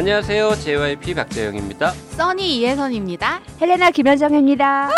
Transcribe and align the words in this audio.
안녕하세요. 0.00 0.54
JYP 0.54 1.12
박재영입니다. 1.12 1.90
써니 1.90 2.56
이혜선입니다. 2.56 3.42
헬레나 3.60 3.90
김현정입니다. 3.90 4.88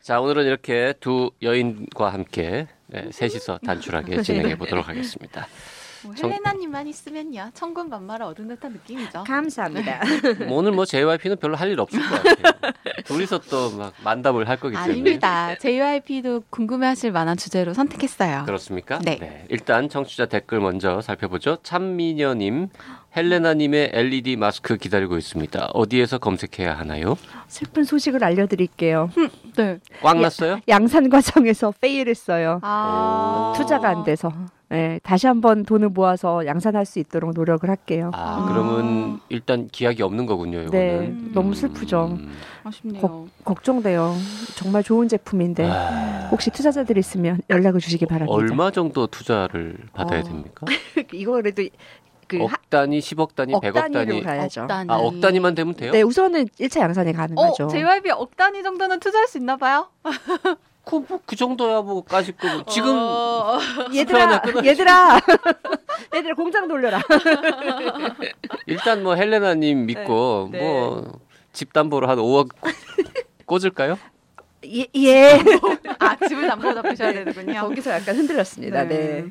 자, 0.00 0.18
오늘은 0.18 0.46
이렇게 0.46 0.94
두 0.98 1.30
여인과 1.42 2.10
함께 2.10 2.68
네, 2.86 3.10
셋이서 3.12 3.58
단출하게 3.66 4.22
진행해 4.24 4.56
보도록 4.56 4.88
하겠습니다. 4.88 5.46
뭐 6.04 6.14
정- 6.14 6.30
헬레나님만 6.30 6.86
있으면요 6.86 7.50
천군 7.52 7.90
만마를 7.90 8.24
얻은 8.24 8.48
듯한 8.48 8.72
느낌이죠. 8.72 9.24
감사합니다. 9.24 10.00
뭐 10.48 10.56
오늘 10.56 10.72
뭐 10.72 10.86
JYP는 10.86 11.36
별로 11.36 11.54
할 11.54 11.68
일 11.70 11.78
없을 11.80 12.00
것 12.00 12.22
같아요. 12.22 12.72
둘이서 13.04 13.40
또 13.50 13.70
막 13.76 13.92
만담을 14.04 14.48
할 14.48 14.56
거기 14.58 14.74
때문에. 14.74 14.92
아닙니다. 14.92 15.54
JYP도 15.56 16.44
궁금해하실 16.50 17.12
만한 17.12 17.36
주제로 17.36 17.72
선택했어요. 17.74 18.44
그렇습니까? 18.44 18.98
네. 18.98 19.44
일단 19.48 19.88
청취자 19.88 20.26
댓글 20.26 20.60
먼저 20.60 21.00
살펴보죠. 21.00 21.58
참미녀님, 21.62 22.68
헬레나님의 23.16 23.90
LED 23.92 24.36
마스크 24.36 24.76
기다리고 24.76 25.16
있습니다. 25.16 25.70
어디에서 25.74 26.18
검색해야 26.18 26.76
하나요? 26.78 27.16
슬픈 27.48 27.84
소식을 27.84 28.22
알려드릴게요. 28.24 29.10
네. 29.56 29.78
꽉 30.02 30.16
예. 30.16 30.20
났어요? 30.22 30.60
양산 30.68 31.08
과정에서 31.10 31.72
페일했어요. 31.80 32.60
아 32.62 33.52
투자가 33.56 33.88
안 33.90 34.04
돼서. 34.04 34.32
네, 34.72 34.98
다시 35.02 35.26
한번 35.26 35.66
돈을 35.66 35.90
모아서 35.90 36.46
양산할 36.46 36.86
수 36.86 36.98
있도록 36.98 37.32
노력을 37.34 37.68
할게요. 37.68 38.10
아, 38.14 38.38
아. 38.38 38.48
그러면 38.48 39.20
일단 39.28 39.68
기약이 39.68 40.02
없는 40.02 40.24
거군요. 40.24 40.62
이거는. 40.62 40.70
네, 40.70 41.32
너무 41.34 41.54
슬프죠. 41.54 42.16
음. 42.18 42.32
아쉽네요. 42.64 43.26
걱정돼요. 43.44 44.14
정말 44.56 44.82
좋은 44.82 45.08
제품인데 45.08 45.66
아, 45.68 46.28
혹시 46.30 46.48
투자자들 46.50 46.96
있으면 46.96 47.42
연락을 47.50 47.80
주시기 47.80 48.06
바랍니다. 48.06 48.34
얼마 48.34 48.70
정도 48.70 49.06
투자를 49.06 49.76
받아야 49.92 50.20
어. 50.20 50.22
됩니까? 50.22 50.64
이거 51.12 51.32
그래도 51.32 51.64
그 52.26 52.38
하- 52.38 52.44
억 52.44 52.70
단위, 52.70 53.00
10억 53.00 53.34
단위, 53.34 53.52
억 53.52 53.62
100억 53.62 53.74
단위로 53.74 54.04
단위. 54.06 54.22
가야죠. 54.22 54.62
억 54.62 54.68
단위. 54.68 54.90
아, 54.90 54.96
억 54.96 55.20
단위만 55.20 55.54
되면 55.54 55.74
돼요? 55.74 55.92
네, 55.92 56.00
우선은 56.00 56.46
1차 56.46 56.80
양산이 56.80 57.12
가능하죠. 57.12 57.64
어, 57.64 57.68
JYP 57.68 58.10
억 58.12 58.34
단위 58.38 58.62
정도는 58.62 59.00
투자할 59.00 59.28
수 59.28 59.36
있나 59.36 59.58
봐요. 59.58 59.88
그, 60.84 60.96
뭐, 61.08 61.20
그 61.24 61.36
정도야 61.36 61.82
뭐 61.82 62.02
까짓 62.02 62.36
거고. 62.36 62.64
지금 62.70 62.90
어, 62.96 63.58
얘들아. 63.94 64.42
얘들아, 64.64 65.20
얘들아 66.14 66.34
공장 66.34 66.66
돌려라. 66.66 67.00
일단 68.66 69.02
뭐 69.02 69.14
헬레나님 69.14 69.86
믿고 69.86 70.48
네. 70.50 70.58
뭐 70.58 71.20
집담보로 71.52 72.08
한 72.08 72.18
5억 72.18 72.48
꽂을까요? 73.46 73.98
예, 74.64 74.86
예. 74.96 75.40
아 75.98 76.16
집을 76.16 76.46
담보 76.48 76.72
잡으셔야 76.74 77.12
되는군요. 77.12 77.60
거기서 77.62 77.90
약간 77.92 78.16
흔들렸습니다. 78.16 78.84
네. 78.84 79.24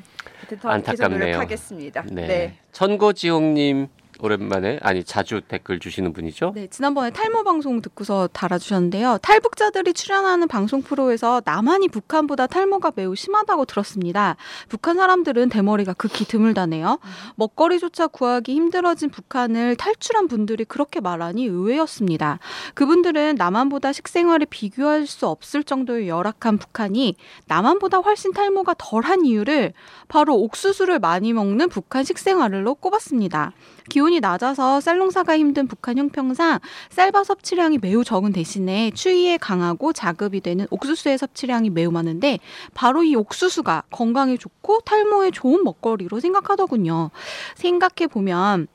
네. 0.48 0.56
더 0.60 0.68
안타깝네요. 0.68 1.08
계속 1.08 1.24
노력하겠습니다. 1.26 2.04
네. 2.10 2.26
네. 2.26 2.58
천고지홍님 2.72 3.88
오랜만에 4.22 4.78
아니 4.82 5.02
자주 5.02 5.40
댓글 5.40 5.80
주시는 5.80 6.12
분이죠? 6.12 6.52
네, 6.54 6.68
지난번에 6.68 7.10
탈모 7.10 7.42
방송 7.42 7.82
듣고서 7.82 8.28
달아주셨는데요. 8.28 9.18
탈북자들이 9.20 9.92
출연하는 9.94 10.46
방송 10.46 10.80
프로에서 10.80 11.42
나만이 11.44 11.88
북한보다 11.88 12.46
탈모가 12.46 12.92
매우 12.94 13.16
심하다고 13.16 13.64
들었습니다. 13.64 14.36
북한 14.68 14.94
사람들은 14.96 15.48
대머리가 15.48 15.94
극히 15.94 16.24
드물다네요. 16.24 17.00
먹거리조차 17.34 18.06
구하기 18.06 18.54
힘들어진 18.54 19.10
북한을 19.10 19.74
탈출한 19.74 20.28
분들이 20.28 20.64
그렇게 20.64 21.00
말하니 21.00 21.46
의외였습니다. 21.46 22.38
그분들은 22.74 23.34
남한보다 23.34 23.92
식생활에 23.92 24.44
비교할 24.44 25.08
수 25.08 25.26
없을 25.26 25.64
정도의 25.64 26.08
열악한 26.08 26.58
북한이 26.58 27.16
남한보다 27.46 27.98
훨씬 27.98 28.32
탈모가 28.32 28.76
덜한 28.78 29.24
이유를 29.24 29.72
바로 30.06 30.36
옥수수를 30.36 31.00
많이 31.00 31.32
먹는 31.32 31.68
북한 31.68 32.04
식생활로 32.04 32.76
꼽았습니다. 32.76 33.52
기온 33.88 34.11
이 34.12 34.20
낮아서 34.20 34.80
쌀 34.80 34.98
농사가 34.98 35.36
힘든 35.36 35.66
북한 35.66 35.98
형평상 35.98 36.60
쌀밥 36.90 37.26
섭취량이 37.26 37.78
매우 37.78 38.04
적은 38.04 38.32
대신에 38.32 38.90
추위에 38.94 39.38
강하고 39.38 39.92
자급이 39.92 40.40
되는 40.40 40.66
옥수수의 40.70 41.18
섭취량이 41.18 41.70
매우 41.70 41.90
많은데 41.90 42.38
바로 42.74 43.02
이 43.02 43.14
옥수수가 43.14 43.84
건강에 43.90 44.36
좋고 44.36 44.80
탈모에 44.80 45.30
좋은 45.30 45.64
먹거리로 45.64 46.20
생각하더군요. 46.20 47.10
생각해 47.56 48.08
보면 48.10 48.68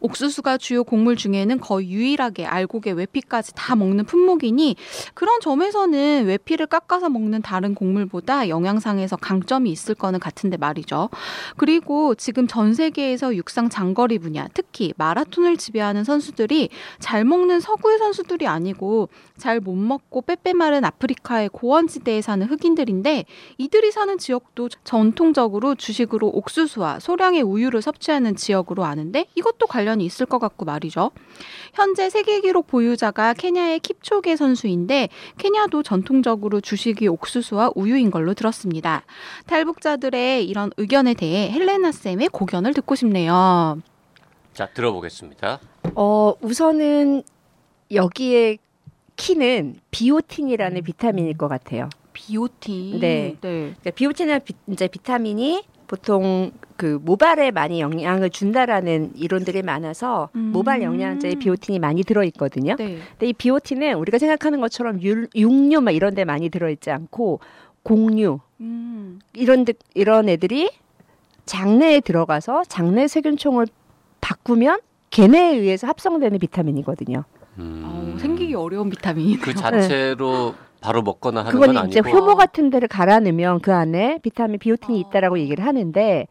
옥수수가 0.00 0.58
주요 0.58 0.84
곡물 0.84 1.16
중에는 1.16 1.60
거의 1.60 1.90
유일하게 1.90 2.46
알곡에 2.46 2.92
외피까지 2.92 3.52
다 3.54 3.76
먹는 3.76 4.04
품목이니 4.04 4.76
그런 5.14 5.40
점에서는 5.40 6.26
외피를 6.26 6.66
깎아서 6.66 7.08
먹는 7.08 7.42
다른 7.42 7.74
곡물보다 7.74 8.48
영양상에서 8.48 9.16
강점이 9.16 9.70
있을 9.70 9.94
거는 9.94 10.18
같은데 10.18 10.56
말이죠. 10.56 11.08
그리고 11.56 12.14
지금 12.14 12.46
전 12.46 12.74
세계에서 12.74 13.36
육상 13.36 13.68
장거리 13.68 14.18
분야, 14.18 14.48
특히 14.54 14.92
마라톤을 14.96 15.56
지배하는 15.56 16.04
선수들이 16.04 16.70
잘 16.98 17.24
먹는 17.24 17.60
서구의 17.60 17.98
선수들이 17.98 18.46
아니고 18.46 19.08
잘 19.36 19.58
못 19.60 19.74
먹고 19.74 20.22
빼빼 20.22 20.52
마른 20.52 20.84
아프리카의 20.84 21.48
고원지대에 21.48 22.20
사는 22.20 22.46
흑인들인데 22.46 23.24
이들이 23.58 23.90
사는 23.90 24.18
지역도 24.18 24.68
전통적으로 24.84 25.74
주식으로 25.74 26.28
옥수수와 26.28 27.00
소량의 27.00 27.42
우유를 27.42 27.82
섭취하는 27.82 28.36
지역으로 28.36 28.84
아는데 28.84 29.26
이것도 29.34 29.66
관련 29.66 29.87
이 30.00 30.04
있을 30.04 30.26
것 30.26 30.38
같고 30.38 30.64
말이죠. 30.64 31.10
현재 31.74 32.10
세계 32.10 32.40
기록 32.40 32.66
보유자가 32.66 33.34
케냐의 33.34 33.80
킵초게 33.80 34.36
선수인데 34.36 35.08
케냐도 35.38 35.82
전통적으로 35.82 36.60
주식이 36.60 37.08
옥수수와 37.08 37.72
우유인 37.74 38.10
걸로 38.10 38.34
들었습니다. 38.34 39.04
탈북자들의 39.46 40.46
이런 40.46 40.70
의견에 40.76 41.14
대해 41.14 41.50
헬레나 41.50 41.92
쌤의 41.92 42.28
고견을 42.28 42.74
듣고 42.74 42.94
싶네요. 42.94 43.80
자 44.52 44.68
들어보겠습니다. 44.74 45.60
어, 45.94 46.34
우선은 46.40 47.22
여기에 47.92 48.58
키는 49.16 49.76
비오틴이라는 49.90 50.82
비타민일 50.82 51.36
것 51.36 51.48
같아요. 51.48 51.88
비오틴. 52.12 53.00
네. 53.00 53.36
네. 53.40 53.74
그러니까 53.80 53.90
비오틴은 53.90 54.40
비, 54.44 54.54
이제 54.68 54.88
비타민이 54.88 55.64
보통 55.88 56.52
그 56.76 57.00
모발에 57.02 57.50
많이 57.50 57.80
영향을 57.80 58.30
준다라는 58.30 59.12
이론들이 59.16 59.62
많아서 59.62 60.28
음. 60.36 60.50
모발 60.52 60.82
영양제에 60.82 61.34
비오틴이 61.36 61.80
많이 61.80 62.04
들어 62.04 62.22
있거든요. 62.24 62.76
네. 62.76 62.98
근데 63.10 63.26
이 63.26 63.32
비오틴은 63.32 63.94
우리가 63.94 64.18
생각하는 64.18 64.60
것처럼 64.60 65.02
유, 65.02 65.26
육류 65.34 65.80
막 65.80 65.90
이런 65.90 66.14
데 66.14 66.24
많이 66.24 66.50
들어 66.50 66.70
있지 66.70 66.90
않고 66.90 67.40
곡류 67.82 68.38
음. 68.60 69.18
이런 69.32 69.64
데, 69.64 69.72
이런 69.94 70.28
애들이 70.28 70.70
장내에 71.46 72.00
들어가서 72.00 72.64
장내 72.68 73.08
세균총을 73.08 73.66
바꾸면 74.20 74.80
걔네에 75.10 75.56
의해서 75.56 75.86
합성되는 75.86 76.38
비타민이거든요. 76.38 77.24
음, 77.58 77.82
어우, 77.84 78.18
생기기 78.18 78.54
어려운 78.54 78.90
비타민이네요. 78.90 79.40
그 79.40 79.54
자체로 79.54 80.54
바로 80.80 81.02
먹거나 81.02 81.40
하는 81.40 81.52
그건 81.52 81.74
건 81.74 81.88
이제 81.88 82.00
아니고 82.00 82.18
효모 82.18 82.36
같은 82.36 82.70
데를 82.70 82.88
갈아 82.88 83.20
넣으면 83.20 83.60
그 83.60 83.72
안에 83.72 84.18
비타민 84.22 84.58
비오틴이 84.58 85.02
어. 85.02 85.08
있다라고 85.08 85.38
얘기를 85.38 85.64
하는데 85.64 86.26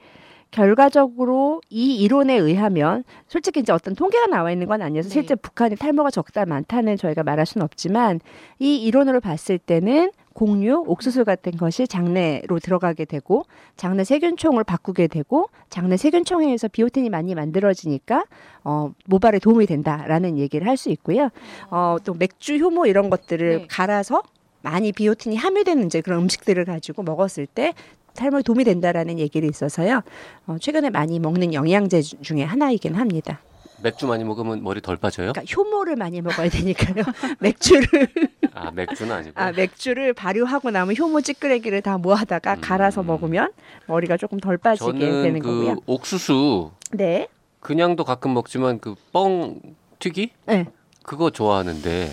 결과적으로 0.52 1.62
이 1.70 1.96
이론에 1.98 2.36
의하면 2.36 3.04
솔직히 3.28 3.60
이제 3.60 3.74
어떤 3.74 3.96
통계가 3.96 4.28
나와 4.28 4.52
있는 4.52 4.68
건 4.68 4.82
아니어서 4.82 5.10
네. 5.10 5.14
실제 5.14 5.36
북한이 5.36 5.76
탈모가 5.76 6.10
적다 6.10 6.46
많다는 6.46 6.98
저희가 6.98 7.24
말할 7.24 7.46
수는 7.46 7.66
없지만 7.66 8.20
이 8.60 8.78
이론으로 8.78 9.20
봤을 9.20 9.58
때는 9.58 10.12
곡류, 10.34 10.84
옥수수 10.86 11.26
같은 11.26 11.54
것이 11.54 11.88
장내로 11.88 12.60
들어가게 12.60 13.06
되고 13.06 13.46
장내 13.76 14.04
세균총을 14.04 14.64
바꾸게 14.64 15.08
되고 15.08 15.50
장내 15.70 15.98
세균총에 15.98 16.46
의해서 16.46 16.68
비오틴이 16.68 17.10
많이 17.10 17.34
만들어지니까 17.34 18.24
어, 18.64 18.92
모발에 19.08 19.40
도움이 19.40 19.66
된다라는 19.66 20.38
얘기를 20.38 20.68
할 20.68 20.78
수 20.78 20.92
있고요. 20.92 21.30
어, 21.72 21.98
또 22.04 22.14
맥주, 22.14 22.56
효모 22.56 22.86
이런 22.86 23.10
것들을 23.10 23.58
네. 23.62 23.68
갈아서 23.68 24.22
많이 24.70 24.92
비오틴이 24.92 25.38
함유되는 25.38 25.86
이제 25.86 26.02
그런 26.02 26.24
음식들을 26.24 26.66
가지고 26.66 27.04
먹었을 27.04 27.46
때 27.46 27.74
탈모에 28.16 28.42
도움이 28.42 28.66
된다라는 28.66 29.18
얘기를 29.20 29.48
있어서요. 29.50 30.02
어, 30.48 30.58
최근에 30.60 30.90
많이 30.90 31.20
먹는 31.20 31.54
영양제 31.54 32.02
주- 32.02 32.22
중에 32.22 32.44
하나이긴 32.44 32.96
합니다. 32.96 33.40
맥주 33.82 34.08
많이 34.08 34.24
먹으면 34.26 34.64
머리 34.64 34.82
덜 34.82 34.98
빠져요? 34.98 35.32
그러니까 35.32 35.54
효모를 35.56 35.96
많이 35.96 36.20
먹어야 36.22 36.50
되니까요. 36.50 37.04
맥주를 37.40 37.88
아 38.54 38.72
맥주는 38.72 39.10
아니고. 39.16 39.34
아 39.40 39.52
맥주를 39.54 40.14
발효하고 40.14 40.72
나면 40.72 40.98
효모 40.98 41.22
찌끄레기를 41.22 41.82
다 41.84 41.98
모아다가 42.00 42.56
음. 42.56 42.62
갈아서 42.62 43.04
먹으면 43.04 43.52
머리가 43.86 44.18
조금 44.18 44.40
덜 44.40 44.58
빠지게 44.58 44.98
되는 45.00 45.40
그 45.40 45.48
거고요. 45.48 45.76
옥수수 45.86 46.72
네. 46.92 47.28
그냥도 47.62 48.04
가끔 48.04 48.34
먹지만 48.34 48.80
그 48.80 48.96
뻥 49.14 49.62
튀기? 50.00 50.32
네. 50.48 50.66
그거 51.04 51.30
좋아하는데 51.30 52.12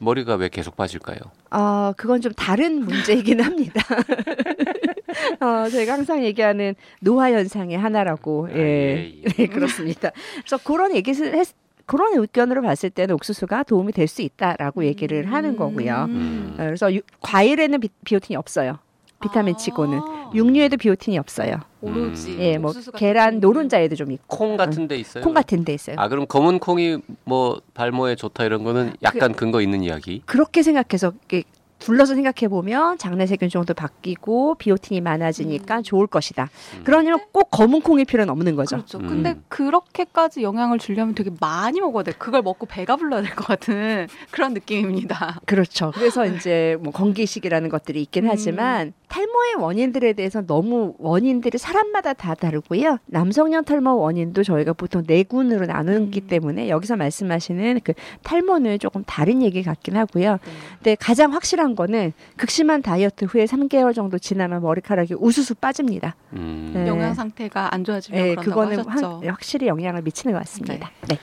머리가 0.00 0.34
왜 0.34 0.48
계속 0.48 0.76
빠질까요? 0.76 1.18
어, 1.58 1.92
그건 1.96 2.20
좀 2.20 2.32
다른 2.34 2.84
문제이긴 2.84 3.40
합니다. 3.40 3.80
어, 5.40 5.68
저희가 5.70 5.94
항상 5.94 6.22
얘기하는 6.24 6.74
노화 7.00 7.32
현상의 7.32 7.78
하나라고. 7.78 8.48
예. 8.52 8.56
예, 8.58 9.12
예. 9.22 9.22
네, 9.36 9.46
그렇습니다. 9.46 10.10
그래서 10.40 10.58
그런 10.62 10.94
얘기를 10.94 11.34
했, 11.34 11.48
그런 11.86 12.14
의견으로 12.18 12.62
봤을 12.62 12.90
때는 12.90 13.14
옥수수가 13.14 13.62
도움이 13.64 13.92
될 13.92 14.06
수 14.08 14.22
있다라고 14.22 14.84
얘기를 14.84 15.32
하는 15.32 15.56
거고요. 15.56 16.06
음. 16.08 16.54
어, 16.58 16.64
그래서 16.64 16.92
유- 16.94 17.00
과일에는 17.20 17.80
비, 17.80 17.88
비오틴이 18.04 18.36
없어요. 18.36 18.78
비타민 19.28 19.56
치고는 19.56 20.00
육류에도 20.34 20.76
비오틴이 20.76 21.18
없어요. 21.18 21.54
아. 21.56 21.64
오로지. 21.80 22.36
예, 22.40 22.58
뭐 22.58 22.72
계란. 22.94 23.40
노른자에도 23.40 23.94
좀 23.96 24.10
있고 24.12 24.36
콩 24.36 24.56
같은 24.56 24.88
데 24.88 24.96
있어요? 24.96 25.22
콩 25.24 25.34
같은 25.34 25.64
데 25.64 25.72
있어요. 25.74 25.96
아 25.98 26.08
그럼 26.08 26.26
검은 26.26 26.58
콩이 26.58 26.98
뭐 27.24 27.60
발모에 27.74 28.16
좋다 28.16 28.44
이런 28.44 28.64
거는 28.64 28.94
약간 29.02 29.32
근거 29.34 29.60
있는 29.60 29.82
이야기. 29.82 30.22
그렇게 30.26 30.62
생각해서 30.62 31.12
이렇게 31.28 31.44
둘러서 31.78 32.14
생각해 32.14 32.48
보면 32.48 32.96
장내 32.96 33.26
세균종도 33.26 33.74
바뀌고 33.74 34.54
비오틴이 34.54 35.02
많아지니까 35.02 35.82
좋을 35.82 36.06
것이다. 36.06 36.48
음. 36.76 36.80
그러면 36.84 37.20
꼭 37.32 37.50
검은 37.50 37.82
콩일 37.82 38.06
필요는 38.06 38.30
없는 38.30 38.56
거죠. 38.56 38.76
그렇죠. 38.76 38.98
음. 38.98 39.06
근데 39.06 39.36
그렇게까지 39.48 40.42
영향을 40.42 40.78
주려면 40.78 41.14
되게 41.14 41.30
많이 41.38 41.80
먹어야 41.82 42.02
돼. 42.04 42.12
그걸 42.12 42.40
먹고 42.40 42.64
배가 42.64 42.96
불러야 42.96 43.20
될 43.20 43.34
것 43.34 43.46
같은 43.46 44.08
그런 44.32 44.54
느낌입니다. 44.54 45.40
그렇죠. 45.44 45.92
그래서 45.94 46.24
이제 46.24 46.78
뭐 46.80 46.92
건기식이라는 46.94 47.68
것들이 47.68 48.00
있긴 48.02 48.24
음. 48.24 48.30
하지만 48.30 48.94
탈모의 49.08 49.54
원인들에 49.58 50.12
대해서 50.14 50.42
너무 50.44 50.94
원인들이 50.98 51.58
사람마다 51.58 52.12
다 52.12 52.34
다르고요. 52.34 52.98
남성형 53.06 53.64
탈모 53.64 53.98
원인도 53.98 54.42
저희가 54.42 54.72
보통 54.72 55.04
네 55.06 55.22
군으로 55.22 55.66
나누기 55.66 56.20
음. 56.22 56.26
때문에 56.26 56.68
여기서 56.68 56.96
말씀하시는 56.96 57.80
그 57.84 57.92
탈모는 58.22 58.78
조금 58.78 59.04
다른 59.04 59.42
얘기 59.42 59.62
같긴 59.62 59.96
하고요. 59.96 60.32
네. 60.32 60.52
근데 60.78 60.94
가장 60.96 61.32
확실한 61.32 61.76
거는 61.76 62.12
극심한 62.36 62.82
다이어트 62.82 63.26
후에 63.26 63.44
3개월 63.44 63.94
정도 63.94 64.18
지나면 64.18 64.62
머리카락이 64.62 65.14
우수수 65.14 65.54
빠집니다. 65.54 66.16
음. 66.32 66.72
네. 66.74 66.86
영양 66.86 67.14
상태가 67.14 67.72
안 67.74 67.84
좋아지면 67.84 68.20
네, 68.20 68.34
그런다고 68.34 68.50
그거는 68.50 68.78
하셨죠. 68.90 69.20
확, 69.22 69.24
확실히 69.24 69.68
영향을 69.68 70.02
미치는 70.02 70.32
것 70.32 70.40
같습니다. 70.40 70.90
네. 71.08 71.18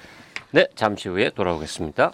네, 0.52 0.68
잠시 0.76 1.10
후에 1.10 1.32
돌아오겠습니다. 1.32 2.12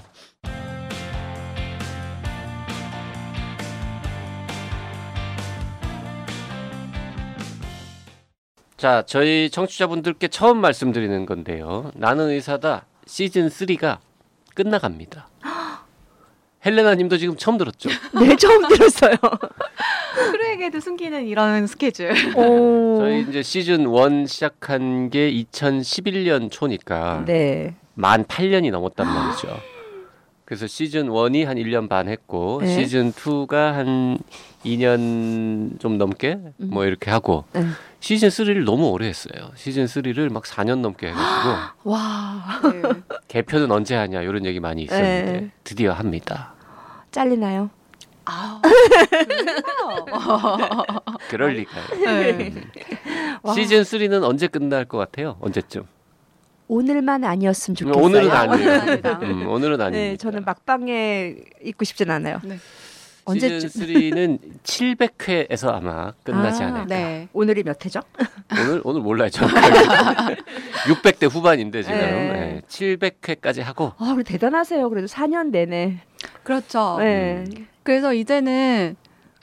자, 8.80 9.04
저희 9.06 9.50
청취자분들께 9.50 10.30
처음 10.30 10.60
말씀드리는 10.62 11.26
건데요. 11.26 11.92
나는 11.96 12.30
의사다 12.30 12.86
시즌 13.06 13.50
3가 13.50 13.98
끝나갑니다. 14.56 15.28
헬레나 16.66 16.96
님도 16.96 17.18
지금 17.18 17.36
처음 17.36 17.58
들었죠? 17.58 17.90
네, 18.18 18.38
처음 18.38 18.66
들었어요. 18.70 19.16
크루에게도 20.32 20.80
숨기는 20.80 21.28
이런 21.28 21.68
스케줄. 21.68 22.14
오. 22.38 23.00
저희 23.02 23.24
이제 23.24 23.44
시즌 23.44 23.82
1 23.94 24.28
시작한 24.30 25.10
게 25.10 25.30
2011년 25.30 26.50
초니까 26.50 27.26
네. 27.26 27.76
만 27.96 28.24
8년이 28.24 28.72
넘었단 28.72 29.06
말이죠. 29.06 29.60
그래서 30.50 30.66
시즌 30.66 31.10
1이 31.10 31.46
한 31.46 31.58
1년 31.58 31.88
반 31.88 32.08
했고 32.08 32.58
네. 32.62 32.74
시즌 32.74 33.12
2가 33.12 33.72
한 33.72 34.18
2년 34.66 35.80
좀 35.80 36.00
넘게 36.00 36.40
뭐 36.58 36.86
이렇게 36.86 37.12
하고 37.12 37.46
네. 37.54 37.68
시즌 38.00 38.30
3를 38.30 38.64
너무 38.66 38.90
오래 38.90 39.08
했어요. 39.08 39.52
시즌 39.54 39.86
3를 39.86 40.32
막 40.32 40.46
4년 40.46 40.80
넘게 40.80 41.10
해가지고 41.10 41.92
와. 41.92 42.62
네. 42.64 42.82
개편은 43.28 43.72
언제 43.72 43.94
하냐 43.94 44.24
이런 44.24 44.44
얘기 44.44 44.60
많이 44.60 44.82
있었는데 44.82 45.32
네. 45.32 45.52
드디어 45.64 45.94
합니다. 45.94 46.56
잘리나요? 47.12 47.70
아, 48.26 48.60
그럴 51.30 51.52
리가요. 51.52 51.86
네. 52.04 52.54
와. 53.44 53.54
시즌 53.54 53.84
3는 53.84 54.24
언제 54.24 54.48
끝날 54.48 54.86
것 54.86 54.98
같아요? 54.98 55.38
언제쯤? 55.42 55.84
오늘만 56.80 57.24
아니었으면 57.24 57.76
좋겠어요. 57.76 58.02
오늘은 58.04 58.32
아, 58.32 58.40
아니에요. 58.42 58.72
음, 59.24 59.48
오늘은 59.50 59.82
아닙니다. 59.82 59.90
네, 59.92 60.18
저는 60.18 60.46
막방에 60.46 61.36
있고 61.64 61.84
싶진 61.84 62.10
않아요. 62.12 62.40
네. 62.44 62.58
언제쯤? 63.26 63.70
시즌 63.70 64.38
3는 64.40 64.40
700회에서 64.64 65.74
아마 65.74 66.14
끝나지 66.24 66.64
아, 66.64 66.68
않을까. 66.68 66.86
네. 66.86 67.28
오늘이 67.34 67.64
몇 67.64 67.84
회죠? 67.84 68.02
오늘 68.52 68.82
오늘 68.84 69.02
몰라요 69.02 69.30
정확하게 69.30 70.36
600대 70.86 71.30
후반인데 71.30 71.84
지금 71.84 71.98
네. 71.98 72.12
네. 72.12 72.62
700회까지 72.68 73.62
하고 73.62 73.94
아, 73.98 74.14
그래 74.14 74.24
대단하세요. 74.24 74.88
그래도 74.90 75.08
4년 75.08 75.50
내내. 75.50 76.00
그렇죠. 76.44 76.98
네. 77.00 77.46
그래서 77.84 78.14
이제는 78.14 78.96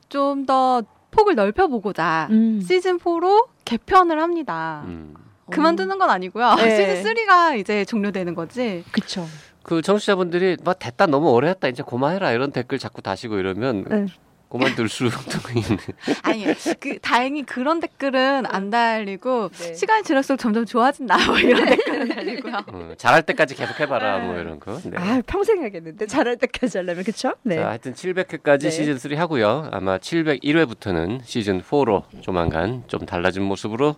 좀 0.08 0.46
더 0.46 0.82
폭을 1.10 1.34
넓혀보고자 1.34 2.28
음. 2.30 2.60
시즌 2.60 2.98
4로 2.98 3.48
개편을 3.64 4.20
합니다. 4.20 4.82
음. 4.86 5.14
그만두는 5.50 5.98
건 5.98 6.10
아니고요. 6.10 6.54
네. 6.56 6.96
시즌 6.96 7.14
3가 7.14 7.58
이제 7.58 7.84
종료되는 7.84 8.34
거지. 8.34 8.84
그쵸. 8.92 9.26
그 9.62 9.82
청취자분들이 9.82 10.58
막 10.64 10.78
됐다 10.78 11.06
너무 11.06 11.30
오래 11.30 11.48
했다 11.48 11.68
이제 11.68 11.82
그만해라 11.84 12.32
이런 12.32 12.52
댓글 12.52 12.78
자꾸 12.78 13.02
다시고 13.02 13.38
이러면 13.38 13.84
네. 13.88 14.06
그만둘 14.48 14.88
수도 14.88 15.10
있는 15.54 15.78
아니요. 16.22 16.54
그 16.78 16.98
다행히 17.00 17.42
그런 17.42 17.80
댓글은 17.80 18.46
안 18.46 18.70
달리고 18.70 19.48
네. 19.50 19.74
시간이 19.74 20.04
지날수록 20.04 20.38
점점 20.38 20.64
좋아진다. 20.64 21.16
뭐 21.26 21.38
이런 21.38 21.66
댓글은 21.66 22.08
달리고요. 22.08 22.54
어, 22.68 22.92
잘할 22.96 23.22
때까지 23.24 23.56
계속 23.56 23.80
해봐라 23.80 24.18
네. 24.20 24.26
뭐 24.26 24.38
이런 24.38 24.60
거. 24.60 24.78
네. 24.84 24.96
아, 24.96 25.20
평생 25.26 25.64
하겠는데 25.64 26.06
잘할 26.06 26.36
때까지 26.36 26.78
하려면 26.78 27.02
그쵸? 27.02 27.32
네. 27.42 27.56
자, 27.56 27.68
하여튼 27.70 27.92
700회까지 27.94 28.60
네. 28.62 28.70
시즌 28.70 28.98
3 28.98 29.14
하고요. 29.16 29.68
아마 29.72 29.98
701회부터는 29.98 31.22
시즌 31.24 31.60
4로 31.60 32.04
조만간 32.20 32.84
좀 32.86 33.04
달라진 33.04 33.42
모습으로 33.42 33.96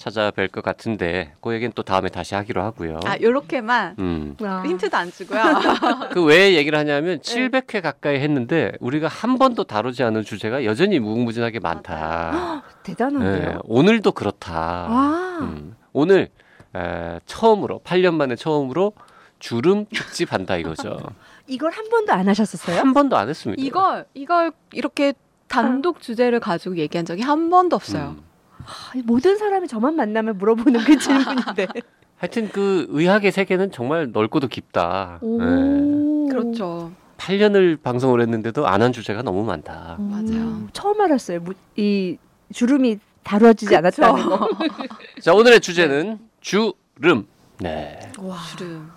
찾아뵐 0.00 0.50
것 0.50 0.64
같은데 0.64 1.34
그 1.42 1.52
얘기는 1.52 1.70
또 1.74 1.82
다음에 1.82 2.08
다시 2.08 2.34
하기로 2.34 2.62
하고요. 2.62 3.00
아, 3.04 3.16
요렇게만 3.20 3.96
음. 3.98 4.36
아. 4.42 4.62
힌트도 4.66 4.96
안 4.96 5.12
주고요. 5.12 5.40
그 6.12 6.24
왜 6.24 6.54
얘기를 6.54 6.78
하냐면 6.78 7.18
700회 7.20 7.82
가까이 7.82 8.18
했는데 8.20 8.72
우리가 8.80 9.08
한 9.08 9.38
번도 9.38 9.64
다루지 9.64 10.02
않은 10.04 10.22
주제가 10.24 10.64
여전히 10.64 10.98
무궁무진하게 10.98 11.60
많다. 11.60 12.62
대단한데요. 12.82 13.52
네, 13.52 13.58
오늘도 13.64 14.12
그렇다. 14.12 14.52
와. 14.54 15.38
음, 15.42 15.76
오늘 15.92 16.28
에, 16.74 17.18
처음으로 17.26 17.80
8년 17.84 18.14
만에 18.14 18.36
처음으로 18.36 18.92
주름 19.38 19.86
특집 19.86 20.32
한다 20.32 20.56
이거죠. 20.56 20.96
이걸 21.46 21.72
한 21.72 21.88
번도 21.88 22.12
안 22.12 22.28
하셨었어요? 22.28 22.78
한 22.78 22.94
번도 22.94 23.16
안 23.16 23.28
했습니다. 23.28 23.60
이걸 23.62 24.06
이걸 24.14 24.52
이렇게 24.72 25.12
단독 25.48 26.00
주제를 26.00 26.38
가지고 26.38 26.76
얘기한 26.76 27.04
적이 27.04 27.22
한 27.22 27.50
번도 27.50 27.74
없어요. 27.76 28.14
음. 28.18 28.29
아, 28.70 28.92
모든 29.04 29.36
사람이 29.36 29.66
저만 29.68 29.96
만나면 29.96 30.38
물어보는 30.38 30.80
그 30.84 30.98
질문인데. 30.98 31.66
하여튼 32.18 32.48
그 32.50 32.86
의학의 32.90 33.32
세계는 33.32 33.72
정말 33.72 34.10
넓고도 34.12 34.48
깊다. 34.48 35.18
오. 35.22 35.38
네. 35.42 36.28
그렇죠. 36.30 36.92
8년을 37.16 37.80
방송을 37.82 38.20
했는데도 38.20 38.66
안 38.66 38.82
한 38.82 38.92
주제가 38.92 39.22
너무 39.22 39.44
많다. 39.44 39.96
맞아요. 39.98 40.22
음, 40.28 40.68
처음 40.72 41.00
알았어요. 41.00 41.40
무- 41.40 41.52
이 41.76 42.16
주름이 42.52 42.98
다뤄지지 43.22 43.74
않았다는 43.76 44.24
거. 44.26 44.48
자 45.20 45.32
오늘의 45.34 45.60
주제는 45.60 46.18
주름. 46.40 47.26
네. 47.58 47.98
와. 48.18 48.38
주름. 48.56 48.90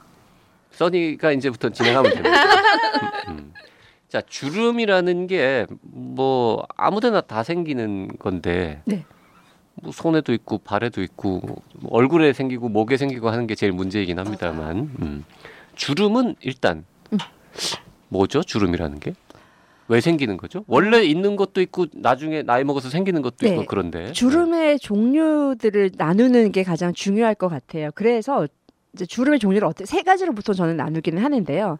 써니가 0.72 1.32
이제부터 1.34 1.70
진행하면 1.70 2.14
됩니다. 2.14 2.30
음, 3.30 3.34
음. 3.38 3.54
자 4.10 4.22
주름이라는 4.22 5.28
게 5.28 5.66
뭐 5.82 6.66
아무데나 6.76 7.22
다 7.22 7.44
생기는 7.44 8.10
건데 8.20 8.82
네. 8.86 9.06
뭐 9.82 9.92
손에도 9.92 10.34
있고 10.34 10.60
발에도 10.60 11.02
있고 11.02 11.42
뭐 11.44 11.58
얼굴에 11.90 12.34
생기고 12.34 12.70
목에 12.70 12.98
생기고 12.98 13.30
하는 13.30 13.48
게 13.48 13.56
제일 13.56 13.72
문제이긴 13.72 14.20
합니다만 14.20 14.92
음. 15.02 15.26
주름은 15.76 16.36
일단 16.42 16.86
음. 17.12 17.18
뭐죠 18.10 18.44
주름이라는 18.44 19.00
게? 19.00 19.14
왜 19.90 20.00
생기는 20.00 20.38
거죠? 20.38 20.64
원래 20.68 21.04
있는 21.04 21.36
것도 21.36 21.62
있고 21.62 21.88
나중에 21.94 22.42
나이 22.42 22.64
먹어서 22.64 22.90
생기는 22.90 23.22
것도 23.22 23.36
네. 23.42 23.50
있고 23.50 23.66
그런데 23.68 24.12
주름의 24.14 24.80
종류들을 24.80 25.92
나누는 25.98 26.52
게 26.52 26.64
가장 26.64 26.94
중요할 26.94 27.36
것 27.36 27.50
같아요. 27.50 27.90
그래서 27.94 28.48
이제 28.94 29.06
주름의 29.06 29.40
종류를 29.40 29.68
어떻게 29.68 29.86
세 29.86 30.02
가지로 30.04 30.34
보통 30.34 30.56
저는 30.56 30.78
나누기는 30.78 31.22
하는데요. 31.22 31.80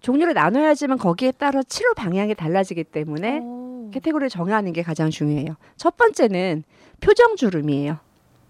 종류를 0.00 0.34
나눠야지만 0.34 0.98
거기에 0.98 1.32
따라 1.32 1.62
치료 1.62 1.94
방향이 1.94 2.34
달라지기 2.34 2.84
때문에 2.84 3.38
오. 3.38 3.63
카테고리를 3.92 4.28
정하는 4.28 4.72
게 4.72 4.82
가장 4.82 5.10
중요해요. 5.10 5.56
첫 5.76 5.96
번째는 5.96 6.64
표정 7.00 7.36
주름이에요. 7.36 7.98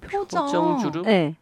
표정. 0.01 0.47
표정 0.47 0.79
주름. 0.79 1.03
네. 1.03 1.37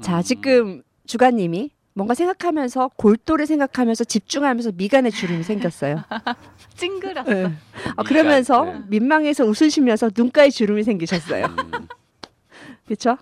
자, 0.00 0.18
음. 0.18 0.22
지금 0.22 0.82
주가님이 1.06 1.70
뭔가 1.94 2.14
생각하면서 2.14 2.92
골똘히 2.96 3.46
생각하면서 3.46 4.04
집중하면서 4.04 4.72
미간에 4.76 5.10
주름이 5.10 5.42
생겼어요. 5.42 6.02
찡그렸어. 6.76 7.30
네. 7.30 7.52
아, 7.96 8.02
그러면서 8.02 8.64
네. 8.64 8.80
민망해서 8.88 9.44
웃으시면서 9.44 10.10
눈가에 10.16 10.50
주름이 10.50 10.82
생기셨어요. 10.84 11.46
음. 11.46 11.88
그렇죠? 12.86 13.16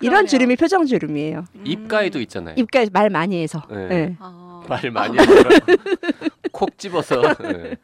이런. 0.00 0.26
주름이 0.26 0.56
표정 0.56 0.86
주름이에요. 0.86 1.44
입가에도 1.64 2.20
있잖아요. 2.20 2.54
입가에 2.58 2.88
말 2.92 3.10
많이 3.10 3.40
해서. 3.42 3.62
네. 3.70 3.88
네. 3.88 4.16
아. 4.20 4.62
말 4.68 4.90
많이 4.90 5.16
하더라고. 5.16 5.66
콕 6.52 6.78
집어서. 6.78 7.22
네. 7.40 7.76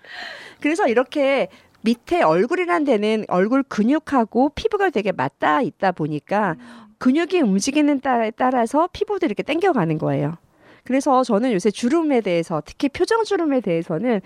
그래서 0.65 0.89
이렇게 0.89 1.49
밑에 1.83 2.23
얼굴이란 2.23 2.85
데는 2.85 3.27
얼굴 3.29 3.63
근육하고 3.63 4.49
피부가 4.55 4.89
되게 4.89 5.13
맞닿아 5.13 5.61
있다 5.61 5.93
보니까 5.93 6.57
근육이 6.97 7.43
움직이는 7.43 8.01
따- 8.01 8.31
따라서 8.31 8.89
피부도 8.91 9.27
이렇게 9.27 9.43
당겨가는 9.43 9.99
거예요. 9.99 10.39
그래서 10.83 11.23
저는 11.23 11.53
요새 11.53 11.71
주름에 11.71 12.23
대해서 12.23 12.63
특히 12.65 12.89
표정 12.89 13.25
주름에 13.25 13.61
대해서는 13.61 14.23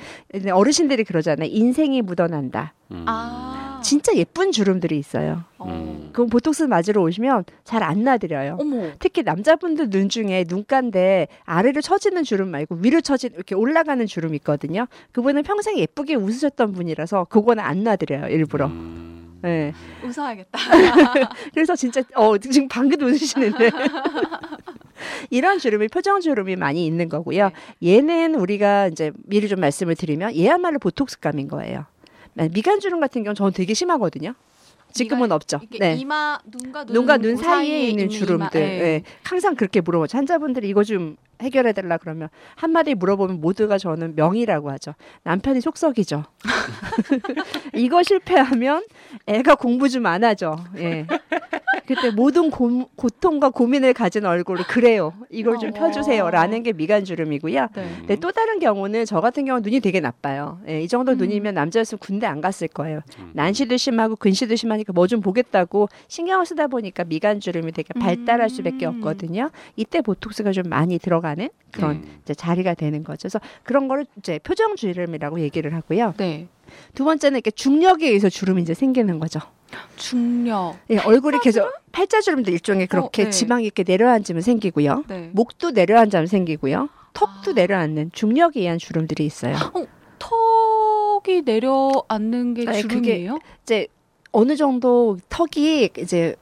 어르신들이 0.52 1.02
그러잖아요. 1.02 1.48
인생이 1.50 2.02
묻어난다. 2.02 2.72
음. 2.92 3.04
아. 3.08 3.67
진짜 3.82 4.14
예쁜 4.14 4.52
주름들이 4.52 4.98
있어요. 4.98 5.44
어. 5.58 5.66
음. 5.68 6.10
그럼 6.12 6.28
보톡스 6.28 6.64
맞으러 6.64 7.02
오시면 7.02 7.44
잘 7.64 7.82
안 7.82 8.02
나드려요. 8.02 8.58
어머. 8.60 8.90
특히 8.98 9.22
남자분들 9.22 9.90
눈 9.90 10.08
중에 10.08 10.44
눈가인데 10.48 11.28
아래로 11.44 11.80
처지는 11.80 12.24
주름 12.24 12.50
말고 12.50 12.78
위로 12.82 13.00
처진 13.00 13.30
이렇게 13.34 13.54
올라가는 13.54 14.04
주름 14.06 14.34
있거든요. 14.36 14.86
그분은 15.12 15.42
평생 15.42 15.78
예쁘게 15.78 16.16
웃으셨던 16.16 16.72
분이라서 16.72 17.24
그거는 17.24 17.62
안 17.64 17.82
놔드려요 17.84 18.26
일부러. 18.28 18.66
음. 18.66 19.38
네. 19.42 19.72
웃어야겠다. 20.04 20.58
그래서 21.54 21.76
진짜 21.76 22.02
어 22.16 22.36
지금 22.38 22.66
방금 22.68 23.00
웃으시는데 23.06 23.70
이런 25.30 25.58
주름이 25.58 25.88
표정 25.88 26.20
주름이 26.20 26.56
많이 26.56 26.84
있는 26.86 27.08
거고요. 27.08 27.50
얘는 27.84 28.34
우리가 28.34 28.88
이제 28.88 29.12
미리 29.26 29.48
좀 29.48 29.60
말씀을 29.60 29.94
드리면 29.94 30.34
얘야말로 30.34 30.78
보톡스감인 30.78 31.48
거예요. 31.48 31.84
미간 32.48 32.78
주름 32.80 33.00
같은 33.00 33.22
경우는 33.22 33.34
저는 33.34 33.52
되게 33.52 33.74
심하거든요. 33.74 34.34
지금은 34.92 35.32
없죠. 35.32 35.60
네. 35.78 35.96
이마 35.96 36.38
눈과 36.46 36.84
눈, 36.84 36.94
눈과 36.94 37.16
눈 37.18 37.36
사이에 37.36 37.44
사이에 37.46 37.88
있는 37.90 38.10
이마, 38.10 38.18
주름들. 38.18 38.60
예. 38.60 38.64
예. 38.64 39.02
항상 39.22 39.54
그렇게 39.54 39.82
물어보죠. 39.82 40.16
환자분들이 40.16 40.66
이거 40.68 40.82
좀 40.82 41.16
해결해 41.42 41.72
달라 41.72 41.98
그러면 41.98 42.28
한 42.56 42.70
마디 42.72 42.94
물어보면 42.94 43.40
모두가 43.40 43.76
저는 43.76 44.14
명이라고 44.16 44.70
하죠. 44.72 44.94
남편이 45.24 45.60
속썩이죠. 45.60 46.24
이거 47.74 48.02
실패하면 48.02 48.84
애가 49.26 49.56
공부 49.56 49.88
좀 49.88 50.06
안 50.06 50.24
하죠. 50.24 50.56
예. 50.78 51.06
그때 51.88 52.10
모든 52.10 52.50
고, 52.50 52.88
고통과 52.96 53.50
고민을 53.50 53.94
가진 53.94 54.24
얼굴을 54.26 54.64
그래요. 54.66 55.14
이걸 55.30 55.58
좀 55.58 55.70
어. 55.70 55.72
펴주세요라는 55.72 56.62
게 56.62 56.72
미간 56.72 57.04
주름이고요. 57.04 57.68
네. 57.74 57.88
근데 57.98 58.16
또 58.16 58.30
다른 58.30 58.60
경우는 58.60 59.06
저 59.06 59.20
같은 59.20 59.44
경우 59.44 59.58
는 59.58 59.62
눈이 59.64 59.80
되게 59.80 59.98
나빠요. 59.98 60.60
예, 60.68 60.82
이 60.82 60.86
정도 60.86 61.12
음. 61.12 61.16
눈이면 61.18 61.54
남자였으면 61.54 61.98
군대 61.98 62.26
안 62.26 62.40
갔을 62.40 62.68
거예요. 62.68 63.00
음. 63.18 63.30
난시도 63.32 63.76
심하고 63.76 64.14
근시도 64.16 64.54
심하니까 64.54 64.92
뭐 64.92 65.08
좀 65.08 65.22
보겠다고 65.22 65.88
신경을 66.06 66.46
쓰다 66.46 66.66
보니까 66.66 67.02
미간 67.04 67.40
주름이 67.40 67.72
되게 67.72 67.94
발달할 67.94 68.50
수밖에 68.50 68.86
음. 68.86 68.96
없거든요. 68.98 69.50
이때 69.74 70.02
보톡스가 70.02 70.52
좀 70.52 70.64
많이 70.68 70.98
들어가는 70.98 71.48
그런 71.72 71.96
음. 71.96 72.18
이제 72.22 72.34
자리가 72.34 72.74
되는 72.74 73.02
거죠. 73.02 73.22
그래서 73.22 73.40
그런 73.64 73.88
거를 73.88 74.04
이제 74.18 74.38
표정 74.38 74.76
주름이라고 74.76 75.40
얘기를 75.40 75.74
하고요. 75.74 76.14
네. 76.18 76.46
두 76.94 77.04
번째는 77.04 77.36
이렇게 77.38 77.50
중력에 77.50 78.06
의해서 78.06 78.28
주름이 78.28 78.62
이제 78.62 78.74
생기는 78.74 79.18
거죠. 79.18 79.40
중력. 79.96 80.76
예, 80.90 80.98
얼굴이 80.98 81.38
계속 81.42 81.70
팔자 81.92 82.20
주름도 82.20 82.50
일종의 82.50 82.86
그렇게 82.86 83.22
어, 83.22 83.24
네. 83.26 83.30
지방이 83.30 83.64
이렇게 83.64 83.84
내려앉으면 83.86 84.40
생기고요. 84.42 85.04
네. 85.08 85.30
목도 85.32 85.72
내려앉으면 85.72 86.26
생기고요. 86.26 86.88
턱도 87.12 87.50
아. 87.50 87.54
내려앉는 87.54 88.10
중력에 88.12 88.60
의한 88.60 88.78
주름들이 88.78 89.26
있어요. 89.26 89.56
턱이 90.18 91.42
내려앉는 91.44 92.54
게 92.54 92.64
아니, 92.68 92.82
그게- 92.82 92.88
주름이에요? 93.00 93.38
이제 93.62 93.88
어느 94.32 94.56
정도 94.56 95.18
턱이 95.28 95.90
이제 95.98 96.36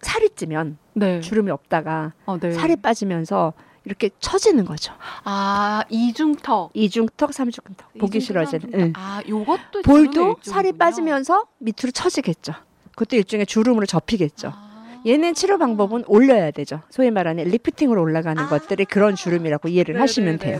살이 0.00 0.28
찌면 0.34 0.78
네. 0.94 1.20
주름이 1.20 1.50
없다가 1.50 2.12
어, 2.26 2.38
네. 2.38 2.52
살이 2.52 2.76
빠지면서 2.76 3.52
이렇게 3.86 4.10
처지는 4.18 4.64
거죠. 4.64 4.92
아 5.24 5.84
이중턱. 5.88 6.72
이중턱, 6.74 7.32
삼중턱. 7.32 7.98
보기 7.98 8.20
싫어지는. 8.20 8.70
응. 8.74 8.92
아 8.96 9.22
요것도 9.26 9.82
볼도 9.84 10.36
살이. 10.42 10.72
빠지면서 10.72 11.44
밑으로 11.58 11.92
처지겠죠. 11.92 12.52
그것도 12.90 13.16
일종의 13.16 13.46
주름으로 13.46 13.86
접히겠죠. 13.86 14.48
아. 14.48 14.65
얘는 15.06 15.34
치료 15.34 15.56
방법은 15.56 16.04
올려야 16.08 16.50
되죠. 16.50 16.80
소위 16.90 17.10
말하는 17.10 17.44
리프팅으로 17.44 18.02
올라가는 18.02 18.42
아. 18.42 18.48
것들이 18.48 18.84
그런 18.84 19.14
주름이라고 19.14 19.68
이해를 19.68 20.00
하시면 20.00 20.38
돼요. 20.38 20.58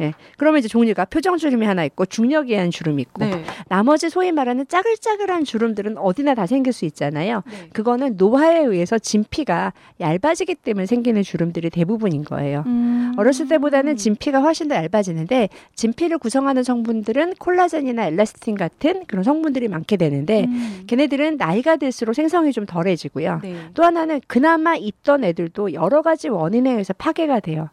예. 0.00 0.12
그러면 0.36 0.60
이제 0.60 0.68
종류가 0.68 1.06
표정 1.06 1.36
주름이 1.36 1.66
하나 1.66 1.84
있고 1.84 2.06
중력에 2.06 2.54
의한 2.54 2.70
주름이 2.70 3.02
있고 3.02 3.24
네. 3.24 3.44
나머지 3.68 4.08
소위 4.08 4.30
말하는 4.30 4.66
짜글짜글한 4.68 5.44
주름들은 5.44 5.98
어디나 5.98 6.34
다 6.34 6.46
생길 6.46 6.72
수 6.72 6.84
있잖아요. 6.84 7.42
네. 7.50 7.68
그거는 7.72 8.14
노화에 8.16 8.60
의해서 8.60 8.98
진피가 8.98 9.72
얇아지기 10.00 10.54
때문에 10.56 10.86
생기는 10.86 11.20
주름들이 11.22 11.70
대부분인 11.70 12.24
거예요. 12.24 12.62
음. 12.66 13.14
어렸을 13.16 13.48
때보다는 13.48 13.96
진피가 13.96 14.40
훨씬 14.40 14.68
더 14.68 14.76
얇아지는데 14.76 15.48
진피를 15.74 16.18
구성하는 16.18 16.62
성분들은 16.62 17.34
콜라겐이나 17.40 18.06
엘라스틴 18.06 18.54
같은 18.54 19.04
그런 19.06 19.24
성분들이 19.24 19.66
많게 19.66 19.96
되는데 19.96 20.44
음. 20.44 20.84
걔네들은 20.86 21.36
나이가 21.36 21.76
들수록 21.76 22.14
생성이 22.14 22.52
좀 22.52 22.64
덜해지고요. 22.64 23.40
네. 23.42 23.56
또 23.74 23.87
하나는 23.88 24.20
그나마 24.26 24.76
있던 24.76 25.24
애들도 25.24 25.72
여러 25.72 26.02
가지 26.02 26.28
원인에 26.28 26.70
의해서 26.70 26.92
파괴가 26.92 27.40
돼요. 27.40 27.70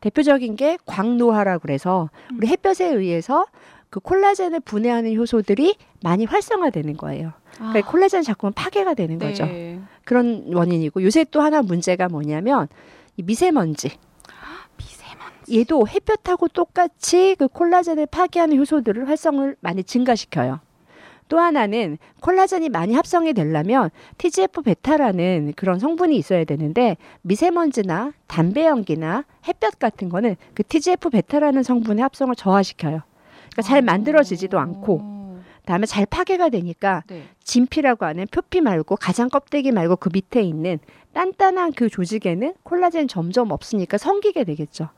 대표적인 0.00 0.56
게 0.56 0.76
광노화라고 0.84 1.60
그래서 1.62 2.10
우리 2.36 2.46
햇볕에 2.48 2.86
의해서 2.86 3.46
그 3.88 4.00
콜라겐을 4.00 4.60
분해하는 4.60 5.16
효소들이 5.16 5.76
많이 6.02 6.26
활성화되는 6.26 6.96
거예요. 6.98 7.32
그러니까 7.56 7.90
콜라겐이 7.90 8.24
자꾸 8.24 8.50
파괴가 8.54 8.92
되는 8.94 9.18
네. 9.18 9.26
거죠. 9.28 9.48
그런 10.04 10.52
원인이고 10.52 11.02
요새 11.02 11.24
또 11.30 11.40
하나 11.40 11.62
문제가 11.62 12.08
뭐냐면 12.08 12.68
이 13.16 13.22
미세먼지. 13.22 13.92
미세먼지. 14.76 15.58
얘도 15.60 15.88
햇볕하고 15.88 16.48
똑같이 16.48 17.36
그 17.38 17.48
콜라겐을 17.48 18.06
파괴하는 18.06 18.58
효소들을 18.58 19.08
활성을 19.08 19.56
많이 19.60 19.82
증가시켜요. 19.82 20.60
또 21.28 21.38
하나는 21.38 21.98
콜라겐이 22.20 22.68
많이 22.68 22.94
합성이 22.94 23.32
되려면 23.32 23.90
TGF 24.18 24.62
베타라는 24.62 25.54
그런 25.56 25.78
성분이 25.78 26.16
있어야 26.16 26.44
되는데 26.44 26.96
미세먼지나 27.22 28.12
담배 28.26 28.66
연기나 28.66 29.24
햇볕 29.48 29.78
같은 29.78 30.08
거는 30.08 30.36
그 30.54 30.62
TGF 30.62 31.10
베타라는 31.10 31.62
성분의 31.62 32.02
합성을 32.02 32.34
저하시켜요. 32.34 33.00
그러니까 33.52 33.62
잘 33.62 33.82
만들어지지도 33.82 34.58
않고 34.58 34.94
오. 34.94 35.14
다음에 35.64 35.86
잘 35.86 36.04
파괴가 36.04 36.50
되니까 36.50 37.04
네. 37.06 37.22
진피라고 37.42 38.04
하는 38.04 38.26
표피 38.30 38.60
말고 38.60 38.96
가장 38.96 39.28
껍데기 39.28 39.72
말고 39.72 39.96
그 39.96 40.10
밑에 40.12 40.42
있는 40.42 40.78
단단한 41.14 41.72
그 41.72 41.88
조직에는 41.88 42.54
콜라겐 42.64 43.08
점점 43.08 43.50
없으니까 43.50 43.96
성기게 43.96 44.44
되겠죠. 44.44 44.88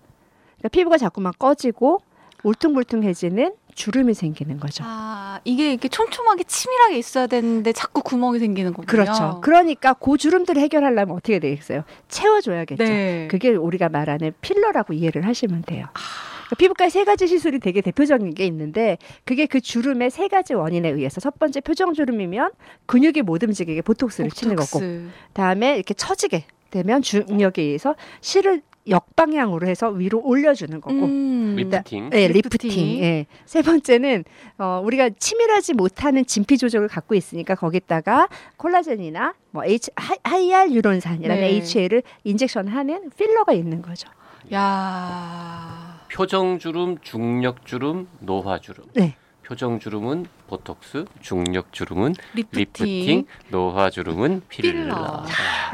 그러니까 0.59 0.69
피부가 0.71 0.99
자꾸만 0.99 1.33
꺼지고 1.39 2.01
울퉁불퉁해지는 2.43 3.55
주름이 3.77 4.15
생기는 4.15 4.59
거죠. 4.59 4.83
아 4.87 5.39
이게 5.45 5.71
이렇게 5.71 5.89
촘촘하게 5.89 6.45
치밀하게 6.45 6.99
있어야 6.99 7.27
되는데 7.27 7.73
자꾸 7.73 8.03
구멍이 8.03 8.39
생기는 8.39 8.73
거군요. 8.73 8.87
그렇죠. 8.87 9.41
그러니까 9.43 9.93
그 9.93 10.17
주름들을 10.17 10.61
해결하려면 10.61 11.15
어떻게 11.15 11.39
되겠어요? 11.39 11.85
채워줘야겠죠. 12.09 12.83
네. 12.83 13.29
그게 13.31 13.51
우리가 13.51 13.91
말하는 13.91 14.33
필러라고 14.41 14.95
이해를 14.95 15.27
하시면 15.27 15.63
돼요. 15.67 15.87
그러니까 15.93 16.57
피부과에 16.59 16.89
세 16.89 17.05
가지 17.05 17.27
시술이 17.27 17.59
되게 17.61 17.83
대표적인 17.83 18.33
게 18.35 18.47
있는데 18.47 18.97
그게 19.25 19.45
그 19.47 19.61
주름의 19.61 20.11
세 20.11 20.29
가지 20.29 20.55
원인에 20.55 20.89
의해서 20.89 21.21
첫 21.21 21.39
번째 21.39 21.61
표정 21.61 21.93
주름이면 21.93 22.53
근육이 22.87 23.23
못 23.23 23.43
움직이게 23.43 23.83
보톡스를 23.83 24.31
치는 24.31 24.57
거고 24.57 24.79
보톡스. 24.79 25.09
다음에 25.35 25.75
이렇게 25.75 25.93
처지게 25.93 26.47
되면 26.71 27.03
중력에 27.03 27.61
의해서 27.63 27.95
실을 28.23 28.63
역방향으로 28.89 29.67
해서 29.67 29.89
위로 29.91 30.21
올려주는 30.25 30.81
거고 30.81 30.95
음. 31.07 31.55
리프팅. 31.57 32.11
예, 32.13 32.29
lifting. 32.29 32.71
lifting. 32.71 32.99
예. 33.03 33.27
세 33.45 33.63
번째는 33.63 34.25
어, 34.59 34.81
우리가 34.85 35.11
치밀하지 35.19 35.75
못하는 35.75 36.25
진피 36.25 36.59
조직을 36.59 36.89
갖고 36.89 37.15
있으니까 37.15 37.55
거기다가 37.55 38.29
콜라겐이나 38.57 39.35
뭐 39.51 39.65
H 39.65 39.91
하- 39.97 40.17
하이알유론산이라는 40.25 41.41
네. 41.43 41.49
HA를 41.55 42.03
injection하는 42.25 43.11
filler가 43.17 43.53
있는 43.53 43.83
거죠. 43.83 44.09
야. 44.53 46.01
표정 46.13 46.59
주름, 46.59 46.99
중력 47.01 47.67
주름, 47.67 48.09
노화 48.21 48.59
주름. 48.61 48.85
네. 48.95 49.17
표정 49.47 49.79
주름은 49.79 50.27
보톡스, 50.49 51.05
중력 51.21 51.73
주름은 51.73 52.17
lifting. 52.35 52.87
lifting, 52.87 53.27
노화 53.51 53.91
주름은 53.91 54.43
filler. 54.49 54.73
filler. 54.73 55.25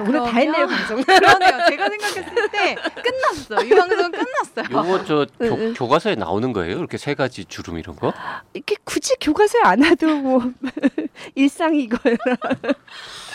오늘 0.01 0.21
다 0.21 0.27
했네요, 0.27 0.67
방송. 0.67 1.01
그러네요. 1.03 1.67
제가 1.71 1.89
생각했을 1.89 2.51
때 2.51 2.75
끝났어. 2.75 3.65
이 3.65 3.71
방송 3.71 4.11
끝났어요. 4.11 4.67
요거 4.71 5.05
저 5.07 5.27
응, 5.41 5.49
교, 5.49 5.55
응. 5.57 5.75
교과서에 5.75 6.17
나오는 6.17 6.53
거예요? 6.53 6.77
이렇게 6.77 6.99
세 6.99 7.15
가지 7.15 7.47
주름 7.47 7.79
이런 7.79 7.97
거? 7.97 8.13
이렇게 8.53 8.77
굳이 8.85 9.15
교과서에 9.19 9.63
안 9.65 9.83
나와도 9.83 10.07
뭐 10.19 10.53
일상이 11.35 11.85
이거예요. 11.85 12.19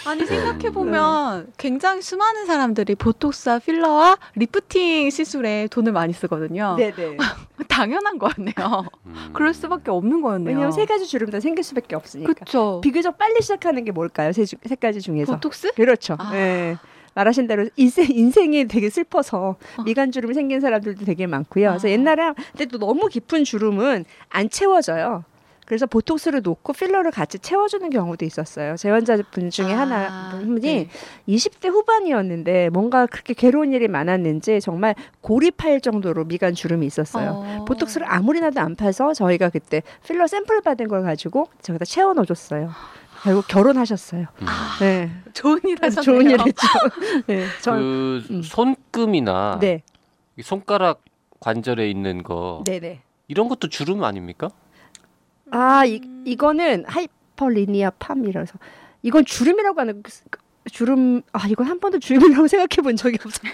아니 0.07 0.25
생각해 0.25 0.69
보면 0.71 1.51
굉장히 1.57 2.01
수많은 2.01 2.45
사람들이 2.45 2.95
보톡스와 2.95 3.59
filler와 3.59 4.17
lifting 4.35 5.09
시술에 5.09 5.67
돈을 5.69 5.91
많이 5.91 6.13
쓰거든요. 6.13 6.75
네네. 6.77 7.17
당연한 7.67 8.17
거였네요. 8.17 8.85
음. 9.05 9.29
그럴 9.33 9.53
수밖에 9.53 9.91
없는 9.91 10.21
거였네요. 10.21 10.47
왜냐면 10.55 10.71
세 10.71 10.85
가지 10.85 11.05
주름 11.05 11.29
다 11.29 11.39
생길 11.39 11.63
수밖에 11.63 11.95
없으니까. 11.95 12.33
그렇죠. 12.33 12.81
비교적 12.81 13.17
빨리 13.17 13.41
시작하는 13.41 13.83
게 13.83 13.91
뭘까요? 13.91 14.31
세, 14.31 14.45
주- 14.45 14.55
세 14.65 14.75
가지 14.75 15.01
중에서. 15.01 15.33
보톡스? 15.33 15.73
그렇죠. 15.73 16.15
아. 16.19 16.31
예. 16.35 16.77
말하신 17.13 17.47
대로 17.47 17.67
인생, 17.75 18.05
인생이 18.09 18.67
되게 18.67 18.89
슬퍼서 18.91 19.55
미간 19.85 20.11
주름이 20.11 20.35
생긴 20.35 20.61
사람들도 20.61 21.03
되게 21.03 21.25
많고요. 21.25 21.69
그래서 21.69 21.87
아. 21.87 21.91
옛날에 21.91 22.31
근데 22.51 22.65
또 22.65 22.77
너무 22.77 23.07
깊은 23.07 23.43
주름은 23.43 24.05
안 24.29 24.49
채워져요. 24.49 25.23
그래서 25.67 25.85
보톡스를 25.85 26.43
놓고 26.43 26.71
필러를 26.71 27.11
같이 27.11 27.37
채워주는 27.39 27.89
경우도 27.89 28.23
있었어요. 28.23 28.77
제 28.77 28.89
환자분 28.89 29.49
중에 29.49 29.73
아, 29.73 29.79
하나 29.79 30.29
분이 30.31 30.61
네. 30.61 30.89
20대 31.27 31.67
후반이었는데 31.67 32.69
뭔가 32.69 33.05
그렇게 33.05 33.33
괴로운 33.33 33.73
일이 33.73 33.89
많았는지 33.89 34.61
정말 34.61 34.95
고립할 35.19 35.81
정도로 35.81 36.23
미간 36.23 36.53
주름이 36.53 36.85
있었어요. 36.85 37.43
어. 37.45 37.65
보톡스를 37.65 38.09
아무리 38.09 38.39
나도 38.39 38.61
안 38.61 38.77
파서 38.77 39.13
저희가 39.13 39.49
그때 39.49 39.83
필러 40.07 40.25
샘플 40.25 40.61
받은 40.61 40.87
걸 40.87 41.03
가지고 41.03 41.49
저기다 41.61 41.83
채워 41.83 42.13
넣어줬어요. 42.13 42.71
결국 43.23 43.45
결혼하셨어요. 43.49 44.27
네. 44.79 45.11
좋은 45.33 45.59
일 45.65 45.79
하셨네요. 45.81 46.01
좋은 46.01 46.29
일 46.29 46.39
했죠. 46.39 46.67
네. 47.27 47.45
저, 47.61 47.73
그 47.73 48.23
음. 48.29 48.41
손금이나 48.41 49.57
네. 49.59 49.83
이 50.37 50.41
손가락 50.43 51.01
관절에 51.41 51.89
있는 51.89 52.23
거 52.23 52.63
네네. 52.65 53.01
이런 53.27 53.49
것도 53.49 53.67
주름 53.67 54.05
아닙니까? 54.05 54.49
아, 55.51 55.85
이, 55.85 56.01
이거는 56.25 56.85
하이퍼리니아 56.87 57.91
팜이라서 57.91 58.55
이건 59.03 59.25
주름이라고 59.25 59.79
하는 59.79 60.03
그- 60.03 60.11
그 60.29 60.39
주름 60.71 61.21
아 61.31 61.47
이건 61.47 61.67
한 61.67 61.79
번도 61.79 61.99
주름이라고 61.99 62.47
생각해 62.47 62.81
본 62.83 62.95
적이 62.95 63.17
없어요. 63.23 63.51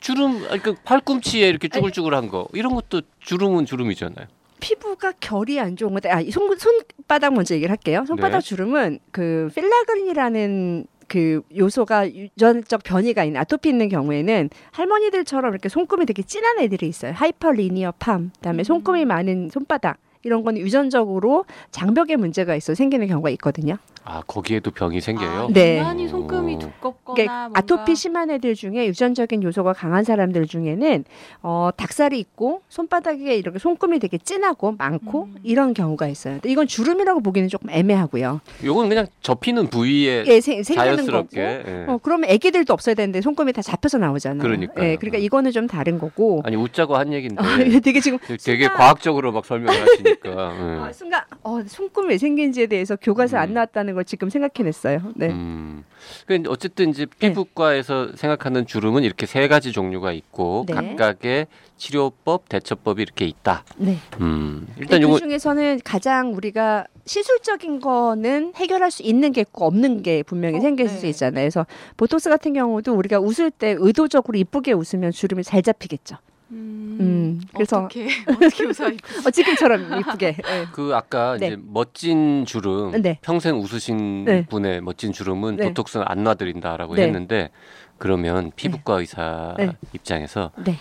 주름 0.00 0.46
아니, 0.50 0.60
그 0.62 0.74
팔꿈치에 0.84 1.48
이렇게 1.48 1.68
쭈글쭈글한 1.68 2.28
거 2.28 2.48
이런 2.52 2.74
것도 2.74 3.02
주름은 3.20 3.66
주름이잖아요. 3.66 4.26
피부가 4.60 5.12
결이 5.20 5.60
안 5.60 5.76
좋은 5.76 5.92
건데 5.92 6.08
아, 6.10 6.20
이 6.20 6.30
손, 6.30 6.56
손바닥 6.56 7.34
먼저 7.34 7.54
얘기를 7.54 7.70
할게요. 7.70 8.04
손바닥 8.06 8.40
네. 8.40 8.46
주름은 8.48 8.98
그 9.10 9.50
filaggrin이라는 9.54 10.86
그 11.06 11.42
요소가 11.54 12.08
유전적 12.08 12.82
변이가 12.82 13.24
있는 13.24 13.40
아토피 13.42 13.68
있는 13.68 13.90
경우에는 13.90 14.48
할머니들처럼 14.72 15.52
이렇게 15.52 15.68
손금이 15.68 16.06
되게 16.06 16.22
진한 16.22 16.58
애들이 16.60 16.88
있어요. 16.88 17.12
hyperlinear 17.12 17.92
palm, 17.98 18.30
그다음에 18.36 18.64
손금이 18.64 19.04
많은 19.04 19.50
손바닥 19.52 19.98
이런 20.24 20.42
건 20.42 20.56
유전적으로 20.56 21.44
장벽에 21.70 22.16
문제가 22.16 22.56
있어 22.56 22.74
생기는 22.74 23.06
경우가 23.06 23.30
있거든요. 23.30 23.76
아 24.06 24.22
거기에도 24.26 24.70
병이 24.70 25.00
생겨요. 25.00 25.30
아, 25.30 25.48
네. 25.50 25.78
유난히 25.78 26.08
손금이 26.08 26.56
오. 26.56 26.58
두껍거나 26.58 27.14
그러니까 27.14 27.38
뭔가 27.40 27.58
아토피 27.58 27.94
심한 27.94 28.30
애들 28.30 28.54
중에 28.54 28.86
유전적인 28.86 29.42
요소가 29.42 29.72
강한 29.72 30.04
사람들 30.04 30.46
중에는 30.46 31.04
어, 31.42 31.70
닭살이 31.74 32.18
있고 32.18 32.60
손바닥에 32.68 33.34
이렇게 33.36 33.58
손금이 33.58 33.98
되게 34.00 34.18
진하고 34.18 34.72
많고 34.76 35.24
음. 35.24 35.34
이런 35.42 35.72
경우가 35.72 36.08
있어요. 36.08 36.34
근데 36.34 36.50
이건 36.50 36.66
주름이라고 36.66 37.20
보기는 37.20 37.48
조금 37.48 37.70
애매하고요. 37.70 38.40
요건 38.64 38.88
그냥 38.90 39.06
접히는 39.22 39.68
부위에 39.68 40.24
예, 40.26 40.40
생, 40.40 40.62
생기는 40.62 41.06
거고. 41.06 41.28
자연스럽게. 41.30 41.40
예. 41.40 41.84
어, 41.88 41.98
그러면 42.02 42.28
애기들도 42.28 42.72
없어야 42.74 42.94
되는데 42.94 43.22
손금이 43.22 43.54
다 43.54 43.62
잡혀서 43.62 43.96
나오잖아요. 43.98 44.42
그러니까요. 44.42 44.86
예, 44.86 44.96
그러니까 44.96 45.16
이거는 45.18 45.50
좀 45.50 45.66
다른 45.66 45.98
거고. 45.98 46.42
아니 46.44 46.56
웃자고 46.56 46.94
한 46.96 47.10
얘긴데 47.12 47.36
아, 47.42 47.80
되게 47.80 48.00
지금 48.00 48.18
되게 48.18 48.64
순간- 48.64 48.76
과학적으로 48.76 49.32
막 49.32 49.46
설명을 49.46 49.80
하시니 49.80 50.13
까. 50.16 50.30
아, 50.34 50.88
예. 50.88 50.92
순간 50.92 51.22
어, 51.42 51.62
손금이 51.66 52.08
왜 52.08 52.18
생긴지에 52.18 52.66
대해서 52.66 52.96
교과서 52.96 53.36
안 53.38 53.50
음. 53.50 53.54
나왔다는 53.54 53.94
걸 53.94 54.04
지금 54.04 54.30
생각해냈어요. 54.30 55.12
네. 55.14 55.28
음. 55.30 55.84
그러니까 56.26 56.50
어쨌든 56.50 56.90
이제 56.90 57.06
피부과에서 57.06 58.12
생각하는 58.14 58.66
주름은 58.66 59.04
이렇게 59.04 59.26
세 59.26 59.48
가지 59.48 59.72
종류가 59.72 60.12
있고 60.12 60.64
네. 60.68 60.74
각각의 60.74 61.46
치료법, 61.76 62.48
대처법이 62.48 63.02
이렇게 63.02 63.26
있다. 63.26 63.64
네. 63.76 63.98
음. 64.20 64.66
일단 64.78 65.00
그 65.00 65.06
요거 65.06 65.18
중에서는 65.18 65.80
가장 65.84 66.34
우리가 66.34 66.86
시술적인 67.06 67.80
거는 67.80 68.52
해결할 68.56 68.90
수 68.90 69.02
있는 69.02 69.32
게 69.32 69.42
있고 69.42 69.66
없는 69.66 70.02
게 70.02 70.22
분명히 70.22 70.58
어, 70.58 70.60
생길 70.60 70.86
네. 70.86 70.92
수 70.92 71.06
있잖아요. 71.06 71.42
그래서 71.42 71.66
보톡스 71.96 72.30
같은 72.30 72.52
경우도 72.54 72.94
우리가 72.94 73.20
웃을 73.20 73.50
때 73.50 73.74
의도적으로 73.78 74.38
이쁘게 74.38 74.72
웃으면 74.72 75.10
주름이 75.10 75.42
잘 75.42 75.62
잡히겠죠. 75.62 76.16
음, 76.54 76.96
음, 77.00 77.40
그래서 77.52 77.80
어떻게 77.84 78.08
어떻게 78.28 78.64
웃어 78.64 78.86
어, 79.26 79.30
지금처럼 79.30 80.00
이쁘게. 80.00 80.36
예. 80.46 80.66
그 80.72 80.92
아까 80.94 81.36
네. 81.38 81.48
이제 81.48 81.56
멋진 81.60 82.44
주름 82.46 83.02
네. 83.02 83.18
평생 83.20 83.58
웃으신 83.58 84.24
네. 84.24 84.46
분의 84.46 84.80
멋진 84.80 85.12
주름은 85.12 85.56
네. 85.56 85.68
보톡스는 85.68 86.06
안 86.08 86.22
놔드린다라고 86.24 86.94
네. 86.94 87.02
했는데 87.02 87.50
그러면 87.98 88.52
피부과 88.56 89.00
의사 89.00 89.54
네. 89.58 89.72
입장에서 89.92 90.52
네. 90.64 90.76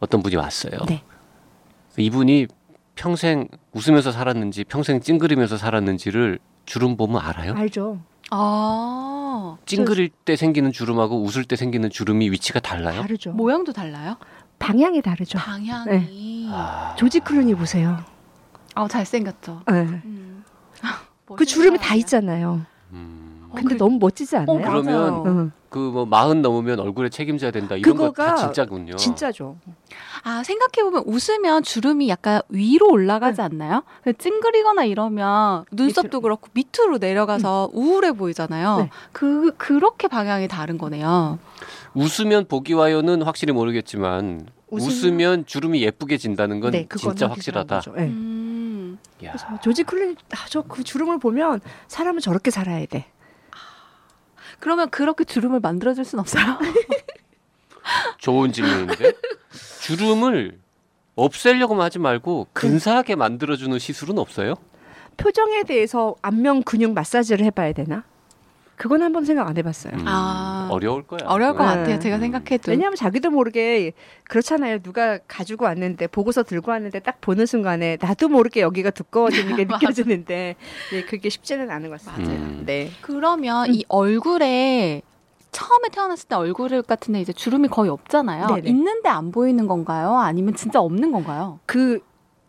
어떤 0.00 0.22
분이 0.22 0.36
왔어요. 0.36 0.72
네. 0.88 1.02
이분이 1.96 2.46
평생 2.96 3.48
웃으면서 3.72 4.12
살았는지 4.12 4.64
평생 4.64 5.00
찡그리면서 5.00 5.56
살았는지를 5.56 6.38
주름 6.64 6.96
보면 6.96 7.20
알아요? 7.20 7.54
알죠. 7.54 8.00
아 8.30 9.56
찡그릴 9.66 10.08
때 10.24 10.36
생기는 10.36 10.72
주름하고 10.72 11.22
웃을 11.22 11.44
때 11.44 11.56
생기는 11.56 11.90
주름이 11.90 12.30
위치가 12.30 12.60
달라요? 12.60 13.02
다르죠. 13.02 13.32
모양도 13.32 13.72
달라요? 13.72 14.16
방향이 14.64 15.02
다르죠. 15.02 15.38
방향이 15.38 16.48
아, 16.50 16.94
조지 16.96 17.20
클루니 17.20 17.54
보세요. 17.54 18.02
아 18.74 18.88
잘생겼죠. 18.88 19.62
예. 19.70 19.74
음. 19.74 20.44
그 21.36 21.44
주름이 21.44 21.78
다 21.78 21.94
있잖아요. 21.96 22.64
음. 22.92 23.23
어, 23.54 23.60
근데 23.60 23.74
그- 23.74 23.78
너무 23.78 23.98
멋지지 24.00 24.36
않아요? 24.36 24.56
어, 24.56 24.60
그러면 24.60 24.84
맞아요. 24.84 25.22
응. 25.26 25.52
그뭐 25.68 26.06
마흔 26.06 26.40
넘으면 26.42 26.78
얼굴에 26.78 27.08
책임져야 27.08 27.50
된다 27.50 27.74
이런 27.74 27.96
거 27.96 28.12
다 28.12 28.36
진짜군요. 28.36 28.94
진짜죠. 28.96 29.56
아 30.22 30.42
생각해 30.44 30.84
보면 30.84 31.02
웃으면 31.06 31.62
주름이 31.64 32.08
약간 32.08 32.42
위로 32.48 32.90
올라가지 32.90 33.40
않나요? 33.40 33.82
근데 34.04 34.16
찡그리거나 34.16 34.84
이러면 34.84 35.64
눈썹도 35.72 36.08
밑으로. 36.08 36.20
그렇고 36.20 36.48
밑으로 36.52 36.98
내려가서 36.98 37.70
우울해 37.72 38.12
보이잖아요. 38.12 38.76
네. 38.78 38.90
그 39.12 39.52
그렇게 39.56 40.06
방향이 40.06 40.46
다른 40.46 40.78
거네요. 40.78 41.38
웃으면 41.94 42.46
복이 42.46 42.74
와요는 42.74 43.22
확실히 43.22 43.52
모르겠지만 43.52 44.46
웃으면- 44.70 44.86
웃으면, 44.86 45.46
주름이 45.46 45.82
예쁘게 45.82 46.16
진다는 46.18 46.58
건 46.60 46.70
네, 46.72 46.88
진짜 46.96 47.28
확실하다. 47.28 47.82
예. 47.98 48.02
음. 48.02 48.98
야, 49.24 49.30
그래서 49.32 49.46
조지 49.60 49.82
클루니 49.84 50.16
아, 50.32 50.46
저 50.48 50.62
그 50.62 50.82
주름을 50.82 51.18
보면 51.18 51.60
사람은 51.88 52.20
저렇게 52.20 52.50
살아야 52.50 52.84
돼. 52.86 53.06
그러면 54.64 54.88
그렇게 54.88 55.24
주름을 55.24 55.60
만들어줄 55.60 56.06
순 56.06 56.20
없어요? 56.20 56.58
좋은 58.16 58.50
질문인데 58.50 59.12
주름을 59.82 60.58
없애려고만 61.16 61.84
하지 61.84 61.98
말고 61.98 62.46
근사하게 62.54 63.14
만들어주는 63.14 63.78
시술은 63.78 64.18
없어요? 64.18 64.54
표정에 65.18 65.64
대해서 65.64 66.14
안면 66.22 66.62
근육 66.62 66.94
마사지를 66.94 67.44
해봐야 67.44 67.74
되나? 67.74 68.04
그건 68.76 69.02
한번 69.02 69.24
생각 69.24 69.46
안 69.48 69.56
해봤어요. 69.56 69.92
음, 69.94 70.04
아. 70.06 70.68
어려울 70.70 71.06
거야. 71.06 71.20
어려울 71.26 71.54
것 71.54 71.64
네. 71.64 71.74
같아요. 71.76 71.98
제가 71.98 72.16
음. 72.16 72.20
생각해도. 72.20 72.70
왜냐하면 72.70 72.96
자기도 72.96 73.30
모르게 73.30 73.92
그렇잖아요. 74.24 74.80
누가 74.80 75.18
가지고 75.28 75.66
왔는데 75.66 76.08
보고서 76.08 76.42
들고 76.42 76.70
왔는데 76.70 77.00
딱 77.00 77.20
보는 77.20 77.46
순간에 77.46 77.96
나도 78.00 78.28
모르게 78.28 78.60
여기가 78.60 78.90
두꺼워지는 78.90 79.56
게. 79.56 79.64
느껴지는데 79.70 80.56
예, 80.92 81.02
그게 81.04 81.28
쉽지는 81.28 81.70
않은 81.70 81.90
것 81.90 82.02
같습니다. 82.04 82.32
맞아요. 82.34 82.62
네. 82.66 82.90
그러면 83.00 83.68
음. 83.68 83.74
이 83.74 83.84
얼굴에 83.88 85.02
처음에 85.52 85.88
태어났을 85.90 86.28
때 86.28 86.34
얼굴 86.34 86.82
같은데 86.82 87.20
이제 87.20 87.32
주름이 87.32 87.68
거의 87.68 87.90
없잖아요. 87.90 88.46
네네. 88.48 88.68
있는데 88.70 89.08
안 89.08 89.30
보이는 89.30 89.66
건가요? 89.68 90.16
아니면 90.16 90.54
진짜 90.54 90.80
없는 90.80 91.12
건가요? 91.12 91.60
그 91.66 92.00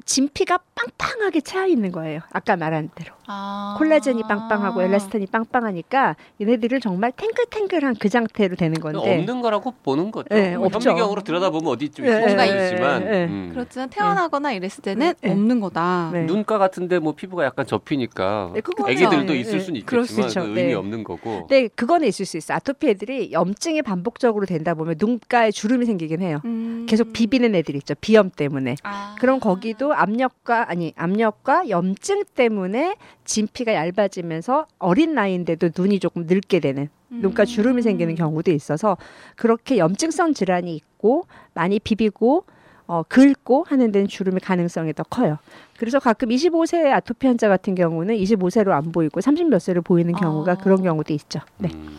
진피가 0.06 0.60
빵빵하게 0.76 1.42
차 1.42 1.66
있는 1.66 1.92
거예요. 1.92 2.22
아까 2.32 2.56
말한 2.56 2.90
대로. 2.96 3.15
아. 3.28 3.76
콜라겐이 3.78 4.24
빵빵하고 4.24 4.82
엘라스틴이 4.84 5.28
빵빵하니까 5.28 6.16
얘네들을 6.42 6.80
정말 6.80 7.12
탱글탱글한 7.12 7.96
그 8.00 8.10
상태로 8.10 8.56
되는 8.56 8.80
건데 8.80 9.00
없는 9.00 9.42
거라고 9.42 9.74
보는 9.84 10.12
거죠. 10.12 10.28
네, 10.30 10.58
뭐 10.58 10.68
없죠. 10.68 10.90
현미경으로 10.90 11.22
들여다보면 11.22 11.72
어디 11.72 11.90
좀 11.90 12.06
네, 12.06 12.12
있을 12.12 12.30
수가 12.30 12.46
네, 12.46 12.64
있지만 12.64 13.04
네, 13.04 13.10
네. 13.10 13.26
음. 13.26 13.50
그렇지만 13.54 13.90
태어나거나 13.90 14.54
이랬을 14.54 14.82
때는 14.82 15.14
네. 15.22 15.32
없는 15.32 15.60
거다. 15.60 16.10
네. 16.14 16.26
눈가 16.26 16.58
같은데 16.58 17.00
뭐 17.00 17.14
피부가 17.14 17.46
약간 17.46 17.66
접히니까 17.66 18.52
네, 18.54 18.62
애기들도 18.88 19.34
네, 19.34 19.40
있을 19.40 19.54
네. 19.54 19.60
수는 19.60 19.80
있겠지만 19.82 20.30
수 20.30 20.40
그. 20.40 20.46
의미 20.46 20.64
네. 20.64 20.74
없는 20.74 21.04
거고. 21.04 21.48
네, 21.50 21.68
그거는 21.68 22.08
있을 22.08 22.26
수 22.26 22.38
있어. 22.38 22.54
아토피 22.54 22.90
애들이 22.90 23.32
염증이 23.32 23.82
반복적으로 23.82 24.46
된다 24.46 24.74
보면 24.74 24.96
눈가에 25.00 25.52
주름이 25.52 25.86
생기긴 25.86 26.22
해요. 26.22 26.40
음. 26.46 26.86
계속 26.88 27.14
비비는 27.14 27.56
애들 27.56 27.76
있죠. 27.78 27.96
비염 28.00 28.30
때문에. 28.30 28.76
아. 28.84 29.16
그럼 29.20 29.40
거기도 29.40 29.94
압력과 29.94 30.70
아니 30.70 30.94
압력과 30.96 31.70
염증 31.70 32.24
때문에 32.36 32.96
진피가 33.26 33.74
얇아지면서 33.74 34.68
어린 34.80 35.14
나이인데도 35.16 35.70
눈이 35.78 36.00
조금 36.00 36.26
늙게 36.28 36.60
되는 36.60 36.90
눈가 37.10 37.44
음. 37.44 37.46
주름이 37.46 37.82
생기는 37.82 38.16
경우도 38.16 38.52
있어서 38.52 38.98
그렇게 39.36 39.78
염증성 39.78 40.34
질환이 40.34 40.76
있고 40.76 41.26
많이 41.54 41.80
비비고 41.80 42.46
어, 42.88 43.02
긁고 43.10 43.66
하는 43.68 43.92
데는 43.92 44.08
주름의 44.08 44.42
가능성이 44.42 44.94
더 44.94 45.02
커요. 45.04 45.40
그래서 45.78 46.00
가끔 46.00 46.30
25세 46.30 46.92
아토피 46.94 47.26
환자 47.26 47.50
같은 47.50 47.74
경우는 47.74 48.16
25세로 48.16 48.70
안 48.72 48.92
보이고 48.92 49.20
30몇 49.20 49.60
세로 49.60 49.82
보이는 49.82 50.14
경우가 50.14 50.52
아. 50.52 50.56
그런 50.56 50.84
경우도 50.84 51.12
있죠. 51.16 51.40
네. 51.58 51.70
음. 51.74 51.98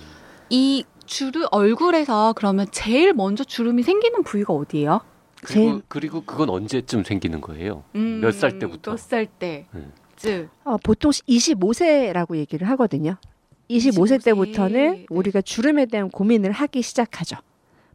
이 0.49 0.85
주름 1.07 1.47
얼굴에서 1.51 2.35
그러면 2.37 2.67
제일 2.71 3.13
먼저 3.15 3.43
주름이 3.43 3.83
생기는 3.83 4.23
부위가 4.23 4.53
어디예요? 4.53 5.01
그리고, 5.43 5.53
제일- 5.53 5.83
그리고 5.89 6.23
그건 6.25 6.51
언제쯤 6.51 7.03
생기는 7.05 7.41
거예요? 7.41 7.83
몇살 7.93 8.59
때부터? 8.61 8.93
몇 8.93 8.99
살 8.99 9.27
때? 9.27 9.67
네. 9.73 9.87
즉 10.17 10.49
어, 10.65 10.77
보통 10.83 11.11
25세라고 11.11 12.37
얘기를 12.37 12.69
하거든요. 12.71 13.17
25세 13.71 14.19
25세. 14.19 14.25
때부터는 14.25 14.91
네. 14.93 15.07
우리가 15.11 15.41
주름에 15.41 15.87
대한 15.87 16.11
고민을 16.11 16.53
하기 16.53 16.83
시작하죠. 16.83 17.37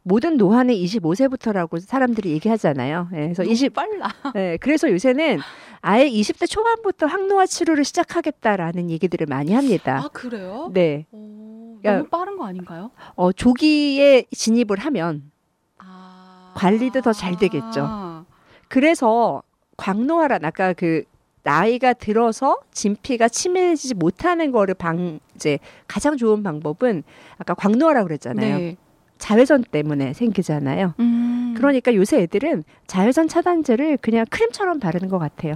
모든 0.04 0.36
노화는 0.36 0.74
25세부터라고 0.74 1.80
사람들이 1.80 2.30
얘기하잖아요. 2.32 3.08
예, 3.12 3.16
그래서 3.16 3.42
너무 3.44 3.52
20 3.52 3.72
빨라. 3.72 4.08
예, 4.36 4.58
그래서 4.60 4.90
요새는 4.90 5.38
아예 5.80 6.08
20대 6.10 6.48
초반부터 6.50 7.06
항노화 7.06 7.46
치료를 7.46 7.84
시작하겠다라는 7.84 8.90
얘기들을 8.90 9.26
많이 9.28 9.52
합니다. 9.52 10.02
아 10.04 10.08
그래요? 10.08 10.70
네. 10.72 11.06
오, 11.12 11.78
야. 11.84 11.96
너무 11.98 12.08
빠른 12.08 12.36
거 12.36 12.44
아닌가요? 12.46 12.90
어, 13.14 13.32
조기에 13.32 14.24
진입을 14.32 14.78
하면 14.78 15.30
아. 15.78 16.52
관리도 16.56 17.00
더 17.02 17.12
잘 17.12 17.36
되겠죠. 17.38 18.24
그래서 18.68 19.42
광노화란 19.76 20.44
아까 20.44 20.72
그 20.72 21.04
나이가 21.42 21.92
들어서 21.92 22.58
진피가 22.72 23.28
치밀해지지 23.28 23.94
못하는 23.94 24.52
거를 24.52 24.74
방 24.74 25.20
이제 25.34 25.58
가장 25.88 26.16
좋은 26.16 26.42
방법은 26.42 27.02
아까 27.38 27.54
광노화라고 27.54 28.06
그랬잖아요. 28.06 28.58
네. 28.58 28.76
자외선 29.18 29.62
때문에 29.62 30.12
생기잖아요. 30.14 30.94
음. 30.98 31.54
그러니까 31.56 31.94
요새 31.94 32.22
애들은 32.22 32.64
자외선 32.88 33.28
차단제를 33.28 33.98
그냥 33.98 34.26
크림처럼 34.28 34.80
바르는 34.80 35.08
것 35.08 35.18
같아요. 35.18 35.54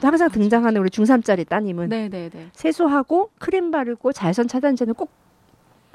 또 0.00 0.06
항상 0.06 0.30
등장하는 0.30 0.80
우리 0.80 0.88
중3짜리 0.90 1.48
따님은 1.48 1.88
네네네. 1.88 2.50
세수하고 2.52 3.30
크림 3.38 3.72
바르고 3.72 4.12
자외선 4.12 4.46
차단제는 4.46 4.94
꼭 4.94 5.10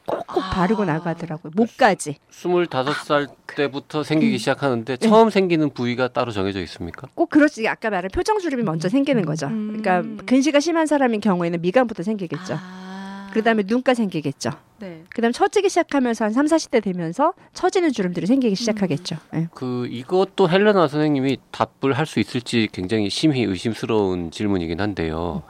꼭꼭 0.06 0.44
아. 0.44 0.50
바르고 0.50 0.86
나가더라고요. 0.86 1.52
목까지. 1.56 2.18
25살 2.32 3.30
때부터 3.56 4.04
생기기 4.04 4.34
음. 4.34 4.38
시작하는데 4.38 4.96
네. 4.98 5.08
처음 5.08 5.30
생기는 5.30 5.70
부위가 5.70 6.08
따로 6.10 6.32
정해져 6.32 6.62
있습니까? 6.62 7.08
꼭 7.16 7.30
그렇지 7.30 7.68
아까 7.68 7.90
말한 7.90 8.10
표정 8.14 8.40
주름이 8.40 8.64
먼저 8.64 8.90
생기는 8.90 9.24
거죠. 9.26 9.48
음. 9.48 9.80
그러니까 9.82 10.26
근시가 10.26 10.60
심한 10.60 10.86
사람인 10.88 11.22
경우에는 11.22 11.62
미간부터 11.62 12.04
생기겠죠. 12.04 12.56
아. 12.60 13.30
그다음에 13.34 13.64
눈가 13.66 13.94
생기겠죠. 13.94 14.50
네. 14.80 15.04
그다음 15.10 15.32
처지기 15.32 15.70
시작하면서 15.70 16.26
한 16.26 16.34
3, 16.34 16.48
40대 16.48 16.84
되면서 16.84 17.34
처지는 17.54 17.94
주름들이 17.94 18.26
생기기 18.28 18.56
시작하겠죠. 18.56 19.16
예. 19.36 19.48
그 19.54 19.88
이것도 19.88 20.50
헬레나 20.50 20.90
선생님이 20.90 21.38
답을 21.52 21.94
할 21.94 22.06
수 22.06 22.20
있을지 22.20 22.68
굉장히 22.74 23.10
심히 23.10 23.44
의심스러운 23.44 24.32
질문이긴 24.32 24.82
한데요. 24.82 25.44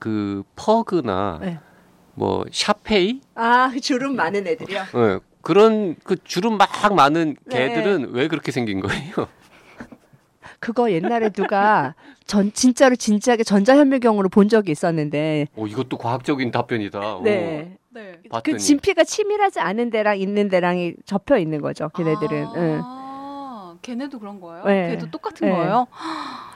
그 0.00 0.42
퍼그나 0.56 1.38
네. 1.40 1.58
뭐 2.18 2.44
샤페이 2.50 3.20
아 3.36 3.70
주름 3.80 4.16
많은 4.16 4.46
애들이요. 4.46 4.80
예, 4.96 5.20
그런 5.40 5.94
그 6.02 6.16
주름 6.24 6.58
막 6.58 6.68
많은 6.94 7.36
네. 7.46 7.68
개들은 7.68 8.10
왜 8.12 8.26
그렇게 8.26 8.50
생긴 8.50 8.80
거예요? 8.80 9.28
그거 10.58 10.90
옛날에 10.90 11.30
누가 11.30 11.94
전 12.26 12.52
진짜로 12.52 12.96
진지하게 12.96 13.44
전자현미경으로 13.44 14.28
본 14.28 14.48
적이 14.48 14.72
있었는데 14.72 15.46
오 15.54 15.68
이것도 15.68 15.96
과학적인 15.96 16.50
답변이다. 16.50 17.16
오, 17.18 17.22
네. 17.22 17.78
네. 17.90 18.18
봤더니 18.28 18.56
그 18.56 18.58
진피가 18.58 19.04
치밀하지 19.04 19.60
않은 19.60 19.90
데랑 19.90 20.18
있는 20.18 20.48
데랑이 20.48 20.94
접혀 21.06 21.38
있는 21.38 21.60
거죠. 21.60 21.88
걔네들은. 21.96 22.46
응. 22.56 22.80
아, 22.84 23.76
걔네도 23.82 24.18
그런 24.18 24.40
거예요? 24.40 24.64
네. 24.64 24.88
걔도 24.90 25.10
똑같은 25.10 25.48
네. 25.48 25.54
거예요? 25.54 25.86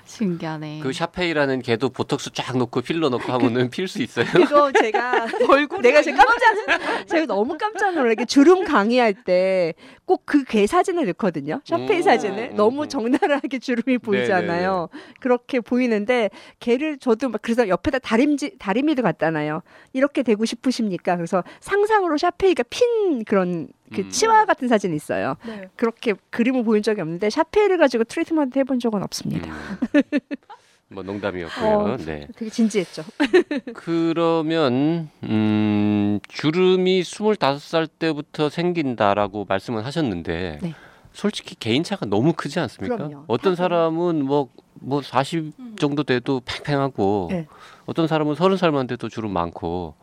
신기하네. 0.05 0.81
그 0.83 0.93
샤페이라는 0.93 1.63
개도 1.63 1.91
보톡스 1.91 2.31
쫙 2.35 2.57
놓고 2.57 2.83
필러 2.83 3.09
넣고 3.09 3.33
하면은 3.33 3.71
필 3.71 3.89
수 3.89 4.03
있어요? 4.03 4.27
그거 4.33 4.71
제가 4.73 5.27
얼굴 5.49 5.81
내가 5.83 6.03
지금 6.03 6.19
깜짝 6.19 7.07
제가 7.07 7.27
너무 7.27 7.57
깜짝 7.59 7.95
놀라게 7.95 8.25
주름 8.27 8.65
강의할 8.65 9.15
때 9.15 9.75
꼭 10.07 10.27
그 10.27 10.45
개 10.45 10.67
사진을 10.67 11.07
넣거든요. 11.07 11.61
샤페이 11.65 11.99
음. 11.99 12.03
사진을 12.03 12.51
음, 12.53 12.57
너무 12.57 12.83
음. 12.83 12.89
적나라하게 12.89 13.59
주름이 13.61 13.99
보이잖아요. 13.99 14.89
그렇게 15.21 15.61
보이는데 15.61 16.29
개를 16.59 16.99
저도 16.99 17.29
막 17.29 17.41
그래서 17.41 17.69
옆에다 17.69 17.99
다림지 18.01 18.59
다리미도 18.59 19.03
갖다놔요. 19.03 19.63
이렇게 19.93 20.23
되고 20.23 20.45
싶으십니까? 20.45 21.17
그래서 21.17 21.45
상상으로 21.61 22.19
샤페이가 22.19 22.65
핀 22.69 23.25
그런 23.25 23.69
그 23.93 24.03
음. 24.03 24.11
치와 24.11 24.45
같은 24.47 24.69
사진이 24.69 24.97
있어요. 24.97 25.37
네. 25.47 25.69
그렇게 25.77 26.15
그림을 26.31 26.65
보인 26.65 26.83
적이 26.83 27.03
없는데 27.03 27.31
샤페이를 27.31 27.79
가지고 27.79 28.05
트리트먼트 28.05 28.59
해본 28.59 28.81
적은 28.81 29.03
없습니다. 29.03 29.51
음. 29.51 29.79
뭐 30.89 31.03
농담이었고요. 31.03 31.69
어. 31.69 31.97
네. 31.97 32.29
되게 32.37 32.51
진지했죠. 32.51 33.03
그러면 33.75 35.09
음, 35.23 36.21
주름이 36.29 37.03
25살 37.03 37.89
때부터 37.99 38.51
생긴다라고 38.51 39.47
말씀을 39.49 39.85
하셨는데 39.87 40.59
네. 40.61 40.75
솔직히 41.13 41.55
개인차가 41.55 42.07
너무 42.07 42.33
크지 42.33 42.59
않습니까? 42.61 42.97
그럼요. 42.97 43.25
어떤 43.27 43.55
다 43.55 43.63
사람은 43.65 44.27
뭐뭐40 44.27 45.53
음. 45.59 45.77
정도 45.79 46.03
돼도 46.03 46.43
팽팽하고 46.45 47.29
네. 47.31 47.47
어떤 47.87 48.07
사람은 48.07 48.35
30살만 48.35 48.89
돼도 48.89 49.09
주름 49.09 49.33
많고 49.33 49.95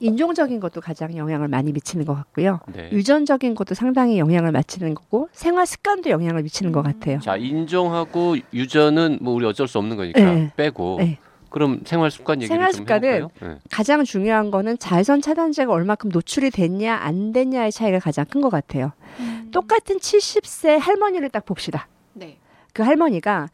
인종적인 0.00 0.60
것도 0.60 0.80
가장 0.80 1.16
영향을 1.16 1.48
많이 1.48 1.72
미치는 1.72 2.04
것 2.04 2.14
같고요. 2.14 2.60
네. 2.72 2.90
유전적인 2.92 3.54
것도 3.54 3.74
상당히 3.74 4.18
영향을 4.18 4.52
미치는 4.52 4.94
거고 4.94 5.28
생활 5.32 5.66
습관도 5.66 6.10
영향을 6.10 6.42
미치는 6.42 6.72
것 6.72 6.82
같아요. 6.82 7.20
자, 7.20 7.36
인종하고 7.36 8.36
유전은 8.52 9.18
뭐 9.20 9.34
우리 9.34 9.46
어쩔 9.46 9.68
수 9.68 9.78
없는 9.78 9.96
거니까 9.96 10.20
네. 10.20 10.52
빼고 10.56 10.96
네. 10.98 11.18
그럼 11.50 11.80
생활 11.84 12.10
습관 12.10 12.42
얘기를 12.42 12.54
생활 12.56 12.72
좀 12.72 12.80
습관은 12.80 13.08
해볼까요? 13.08 13.30
네. 13.52 13.58
가장 13.70 14.02
중요한 14.04 14.50
거는 14.50 14.76
자외선 14.78 15.20
차단제가 15.22 15.72
얼마큼 15.72 16.10
노출이 16.12 16.50
됐냐 16.50 16.96
안 16.96 17.32
됐냐의 17.32 17.70
차이가 17.70 18.00
가장 18.00 18.24
큰 18.24 18.40
것 18.40 18.50
같아요. 18.50 18.92
음. 19.20 19.48
똑같은 19.52 19.98
70세 19.98 20.78
할머니를 20.80 21.28
딱 21.30 21.44
봅시다. 21.44 21.86
네. 22.12 22.38
그 22.72 22.82
할머니가 22.82 23.50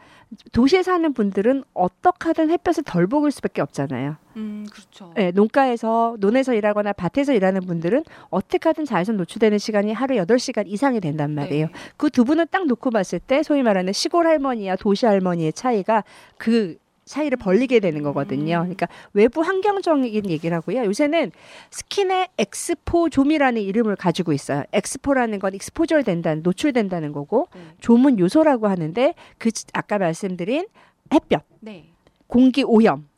도시에 0.52 0.82
사는 0.82 1.12
분들은 1.12 1.64
어떻게든 1.74 2.50
햇볕을 2.50 2.84
덜 2.84 3.06
보일 3.06 3.32
수밖에 3.32 3.62
없잖아요. 3.62 4.16
음, 4.36 4.64
그렇죠. 4.70 5.12
네, 5.16 5.32
농가에서 5.32 6.16
논에서 6.20 6.54
일하거나 6.54 6.92
밭에서 6.92 7.32
일하는 7.32 7.62
분들은 7.62 8.04
어떻게든 8.30 8.84
자외선 8.84 9.16
노출되는 9.16 9.58
시간이 9.58 9.92
하루 9.92 10.14
8시간 10.16 10.64
이상이 10.66 11.00
된단 11.00 11.32
말이에요. 11.32 11.66
네. 11.66 11.72
그두 11.96 12.24
분을 12.24 12.46
딱 12.46 12.66
놓고 12.66 12.90
봤을 12.90 13.18
때 13.18 13.42
소위 13.42 13.62
말하는 13.62 13.92
시골 13.92 14.26
할머니와 14.26 14.76
도시 14.76 15.06
할머니의 15.06 15.52
차이가 15.52 16.04
그 16.38 16.76
차이를 17.10 17.36
벌리게 17.36 17.80
되는 17.80 18.02
거거든요. 18.02 18.56
음. 18.58 18.62
그러니까 18.74 18.86
외부 19.12 19.40
환경적인 19.42 20.30
얘기를 20.30 20.56
하고요. 20.56 20.84
요새는 20.84 21.32
스킨의 21.70 22.28
엑스포좀이라는 22.38 23.60
이름을 23.60 23.96
가지고 23.96 24.32
있어요. 24.32 24.62
엑스포라는 24.72 25.38
건 25.40 25.54
익스포절 25.54 26.04
된다는 26.04 26.42
노출된다는 26.42 27.12
거고 27.12 27.48
네. 27.54 27.60
좀은 27.80 28.18
요소라고 28.18 28.68
하는데 28.68 29.14
그 29.38 29.50
지- 29.50 29.66
아까 29.72 29.98
말씀드린 29.98 30.66
햇볕, 31.12 31.42
네. 31.60 31.90
공기 32.28 32.62
오염, 32.62 33.08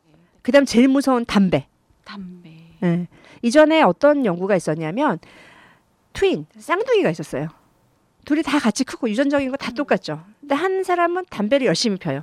그다음 0.43 0.65
제일 0.65 0.89
무서운 0.89 1.25
담배. 1.27 1.67
담배. 2.05 2.51
예. 2.83 3.07
이전에 3.43 3.83
어떤 3.83 4.25
연구가 4.25 4.57
있었냐면 4.57 5.19
트윈 6.15 6.47
쌍둥이가 6.59 7.11
있었어요. 7.11 7.49
둘이 8.25 8.43
다 8.43 8.59
같이 8.59 8.85
크고 8.85 9.09
유전적인 9.11 9.51
거 9.51 9.57
다 9.57 9.71
똑같죠. 9.73 10.23
근데 10.41 10.55
한 10.55 10.83
사람은 10.85 11.25
담배를 11.31 11.67
열심히 11.67 11.97
펴요. 11.97 12.23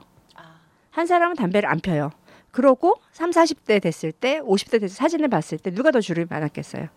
아. 0.99 1.01
한 1.01 1.07
사람은 1.07 1.35
담배를 1.37 1.69
안 1.69 1.79
펴요. 1.79 2.11
그러고 2.51 2.95
3, 3.13 3.29
40대 3.31 3.81
됐을 3.81 4.11
때, 4.11 4.41
50대 4.41 4.71
됐을 4.71 4.87
때 4.89 4.93
사진을 4.95 5.29
봤을 5.29 5.57
때 5.57 5.71
누가 5.71 5.91
더 5.91 6.01
주름이 6.01 6.27
많았겠어요? 6.29 6.87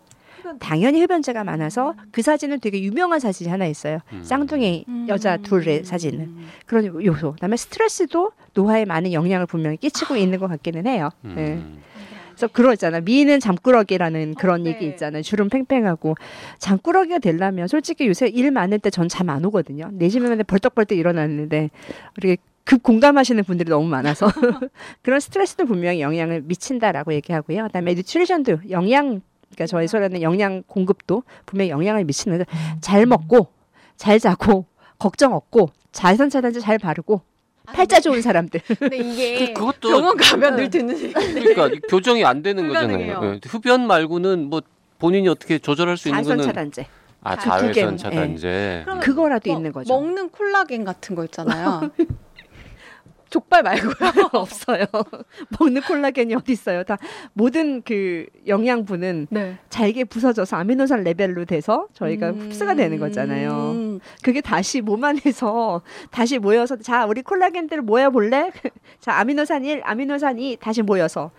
당연히 0.59 0.99
흡연자가 1.01 1.45
많아서 1.45 1.95
그 2.11 2.21
사진은 2.21 2.59
되게 2.59 2.81
유명한 2.81 3.19
사진이 3.21 3.49
하나 3.49 3.65
있어요. 3.65 3.99
음. 4.11 4.23
쌍둥이 4.23 4.85
여자 5.07 5.37
음. 5.37 5.41
둘의 5.43 5.85
사진은. 5.85 6.35
그런 6.65 6.85
요소. 7.05 7.33
그다음에 7.33 7.55
스트레스도 7.55 8.31
노화에 8.53 8.83
많은 8.83 9.13
영향을 9.13 9.45
분명히 9.45 9.77
끼치고 9.77 10.17
있는 10.17 10.39
것 10.39 10.47
같기는 10.47 10.85
해요. 10.85 11.09
음. 11.23 11.33
네. 11.37 11.61
그래서 12.31 12.47
그러잖아. 12.47 12.99
미는 12.99 13.39
잠꾸러기라는 13.39 14.33
그런 14.35 14.61
어, 14.61 14.63
네. 14.65 14.71
얘기 14.71 14.87
있잖아요. 14.87 15.21
주름 15.21 15.47
팽팽하고 15.49 16.15
잠꾸러기가 16.57 17.19
되려면 17.19 17.67
솔직히 17.69 18.07
요새 18.07 18.27
일 18.27 18.51
많을 18.51 18.79
때 18.79 18.89
전 18.89 19.07
잠 19.07 19.29
안 19.29 19.45
오거든요. 19.45 19.89
내시면 19.93 20.43
벌떡벌떡 20.45 20.97
일어났는데 20.97 21.69
우리 22.17 22.37
급 22.65 22.81
공감하시는 22.81 23.43
분들이 23.43 23.69
너무 23.69 23.87
많아서 23.87 24.27
그런 25.01 25.19
스트레스도 25.19 25.65
분명히 25.65 26.01
영향을 26.01 26.41
미친다라고 26.41 27.13
얘기하고요. 27.13 27.63
그다음에 27.63 27.93
뉴트리션도 27.93 28.69
영양 28.69 29.21
그러니까 29.53 29.67
저희 29.67 29.87
소리는 29.87 30.21
영양 30.21 30.63
공급도 30.65 31.23
분명히 31.45 31.69
영향을 31.69 32.05
미치는데 32.05 32.45
잘 32.81 33.05
먹고 33.05 33.49
잘 33.97 34.19
자고 34.19 34.65
걱정 34.97 35.33
없고 35.33 35.69
자외선 35.91 36.29
차단제 36.29 36.59
잘 36.59 36.79
바르고 36.79 37.21
팔자 37.65 37.99
좋은 37.99 38.21
사람들 38.21 38.61
근데 38.79 38.97
이게 38.97 39.53
그, 39.53 39.53
그것도 39.53 39.89
병원 39.89 40.17
가면 40.17 40.55
늘 40.55 40.69
듣는. 40.69 41.13
그러니까 41.13 41.67
이 41.67 41.79
교정이 41.87 42.25
안 42.25 42.41
되는 42.41 42.65
불가능해요. 42.65 43.13
거잖아요. 43.15 43.33
예. 43.35 43.39
흡연 43.47 43.87
말고는 43.87 44.49
뭐 44.49 44.61
본인이 44.99 45.27
어떻게 45.27 45.59
조절할 45.59 45.97
수 45.97 46.09
있는 46.09 46.23
자외선 46.23 46.37
거는 46.37 46.53
차단제 46.53 46.87
아그 47.21 47.43
자외선 47.43 47.71
개는, 47.71 47.97
차단제. 47.97 48.81
그러면 48.83 49.03
그거라도 49.03 49.49
뭐 49.49 49.57
있는 49.57 49.71
거죠. 49.71 49.93
먹는 49.93 50.29
콜라겐 50.29 50.83
같은 50.83 51.15
거 51.15 51.23
있잖아요. 51.25 51.89
족발 53.33 53.63
말고요. 53.63 54.29
없어요. 54.33 54.85
먹는 55.59 55.81
콜라겐이 55.81 56.35
어디 56.35 56.51
있어요? 56.51 56.83
다 56.83 56.99
모든 57.33 57.81
그 57.81 58.27
영양분은 58.45 59.27
네. 59.31 59.57
잘게 59.69 60.03
부서져서 60.03 60.55
아미노산 60.57 61.03
레벨로 61.03 61.45
돼서 61.45 61.87
저희가 61.93 62.29
음. 62.29 62.41
흡수가 62.41 62.75
되는 62.75 62.99
거잖아요. 62.99 63.99
그게 64.21 64.39
다시 64.39 64.81
몸 64.81 65.03
안에서 65.03 65.81
다시 66.11 66.37
모여서 66.37 66.77
자 66.77 67.07
우리 67.07 67.23
콜라겐들 67.23 67.81
모여 67.81 68.11
볼래? 68.11 68.51
자 69.01 69.13
아미노산 69.17 69.65
1, 69.65 69.81
아미노산 69.83 70.37
2 70.37 70.57
다시 70.57 70.83
모여서 70.83 71.31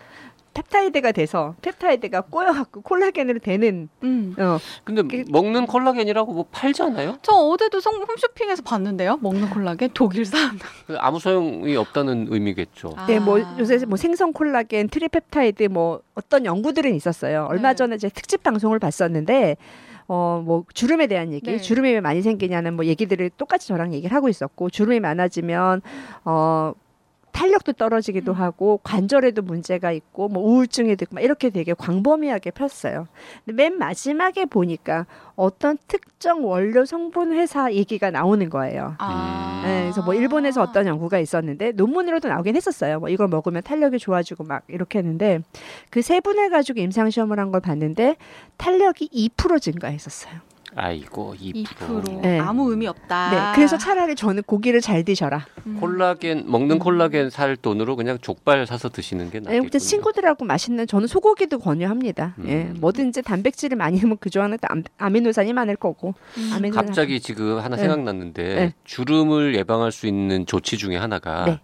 펩타이드가 0.54 1.12
돼서 1.12 1.54
펩타이드가 1.62 2.22
꼬여갖고 2.22 2.80
콜라겐으로 2.82 3.40
되는 3.40 3.88
음. 4.04 4.34
어, 4.38 4.58
근데 4.84 5.02
그- 5.02 5.24
먹는 5.30 5.66
콜라겐이라고 5.66 6.32
뭐 6.32 6.46
팔잖아요? 6.50 7.18
저 7.22 7.32
어제도 7.32 7.80
성- 7.80 8.02
홈쇼핑에서 8.08 8.62
봤는데요. 8.62 9.18
먹는 9.20 9.50
콜라겐 9.50 9.90
독일산. 9.94 10.58
그 10.86 10.96
아무 10.98 11.18
소용이 11.18 11.76
없다는 11.76 12.28
의미겠죠. 12.30 12.94
네, 13.08 13.18
뭐 13.18 13.40
아. 13.40 13.56
요새 13.58 13.84
뭐 13.84 13.96
생성 13.96 14.32
콜라겐, 14.32 14.88
tripeptide 14.88 15.64
뭐 15.64 16.00
어떤 16.14 16.44
연구들은 16.44 16.94
있었어요. 16.94 17.46
얼마 17.50 17.70
네. 17.70 17.76
전에 17.76 17.98
제 17.98 18.08
특집 18.08 18.42
방송을 18.42 18.78
봤었는데 18.78 19.56
어 20.06 20.42
뭐 20.44 20.64
주름에 20.74 21.06
대한 21.06 21.32
얘기, 21.32 21.50
네. 21.50 21.58
주름이 21.58 21.90
왜 21.92 22.00
많이 22.00 22.20
생기냐는 22.22 22.74
뭐 22.74 22.84
얘기들을 22.84 23.30
똑같이 23.38 23.68
저랑 23.68 23.94
얘기를 23.94 24.14
하고 24.14 24.28
있었고 24.28 24.68
주름이 24.68 25.00
많아지면 25.00 25.80
어 26.26 26.74
탄력도 27.34 27.72
떨어지기도 27.72 28.30
음. 28.32 28.36
하고 28.36 28.78
관절에도 28.84 29.42
문제가 29.42 29.90
있고 29.90 30.28
뭐 30.28 30.40
우울증에도 30.44 31.04
있고 31.04 31.16
막 31.16 31.20
이렇게 31.22 31.50
되게 31.50 31.74
광범위하게 31.74 32.52
폈어요. 32.52 33.08
근데 33.44 33.64
맨 33.64 33.76
마지막에 33.76 34.44
보니까 34.44 35.06
어떤 35.34 35.76
특정 35.88 36.46
원료 36.46 36.84
성분 36.84 37.32
회사 37.32 37.72
얘기가 37.72 38.12
나오는 38.12 38.48
거예요. 38.48 38.94
아. 38.98 39.62
네, 39.64 39.82
그래서 39.82 40.02
뭐 40.02 40.14
일본에서 40.14 40.62
어떤 40.62 40.86
연구가 40.86 41.18
있었는데 41.18 41.72
논문으로도 41.72 42.28
나오긴 42.28 42.54
했었어요. 42.54 43.00
뭐 43.00 43.08
이걸 43.08 43.26
먹으면 43.26 43.62
탄력이 43.64 43.98
좋아지고 43.98 44.44
막 44.44 44.62
이렇게 44.68 44.98
했는데 45.00 45.40
그 45.90 46.00
세 46.04 46.20
분을 46.20 46.50
가지고 46.50 46.80
임상 46.80 47.10
시험을 47.10 47.40
한 47.40 47.50
걸 47.50 47.60
봤는데 47.60 48.16
탄력이 48.58 49.08
2% 49.36 49.60
증가했었어요. 49.60 50.34
아이고 50.76 51.34
2%. 51.40 51.64
2% 51.64 52.20
네. 52.22 52.38
아무 52.40 52.70
의미 52.70 52.86
없다. 52.86 53.30
네, 53.30 53.56
그래서 53.56 53.78
차라리 53.78 54.14
저는 54.14 54.42
고기를 54.44 54.80
잘 54.80 55.04
드셔라. 55.04 55.46
음. 55.66 55.78
콜라겐 55.80 56.44
먹는 56.50 56.78
콜라겐 56.78 57.30
살 57.30 57.56
돈으로 57.56 57.96
그냥 57.96 58.18
족발 58.20 58.66
사서 58.66 58.88
드시는 58.88 59.26
게 59.30 59.38
네, 59.38 59.44
낫겠군요. 59.44 59.60
아무튼 59.62 59.80
친구들하고 59.80 60.44
맛있는 60.44 60.86
저는 60.86 61.06
소고기도 61.06 61.58
권유합니다. 61.58 62.34
음. 62.38 62.44
예, 62.48 62.64
뭐든지 62.80 63.22
단백질을 63.22 63.76
많이 63.76 64.00
그 64.20 64.30
좋아하는 64.30 64.58
또 64.60 64.68
암- 64.70 64.82
아미노산이 64.98 65.52
많을 65.52 65.76
거고. 65.76 66.14
음. 66.38 66.50
아미노산 66.54 66.86
갑자기 66.86 67.20
지금 67.20 67.58
하나 67.58 67.76
네. 67.76 67.82
생각났는데 67.82 68.54
네. 68.54 68.74
주름을 68.84 69.54
예방할 69.54 69.92
수 69.92 70.06
있는 70.06 70.46
조치 70.46 70.76
중에 70.76 70.96
하나가 70.96 71.44
네. 71.44 71.60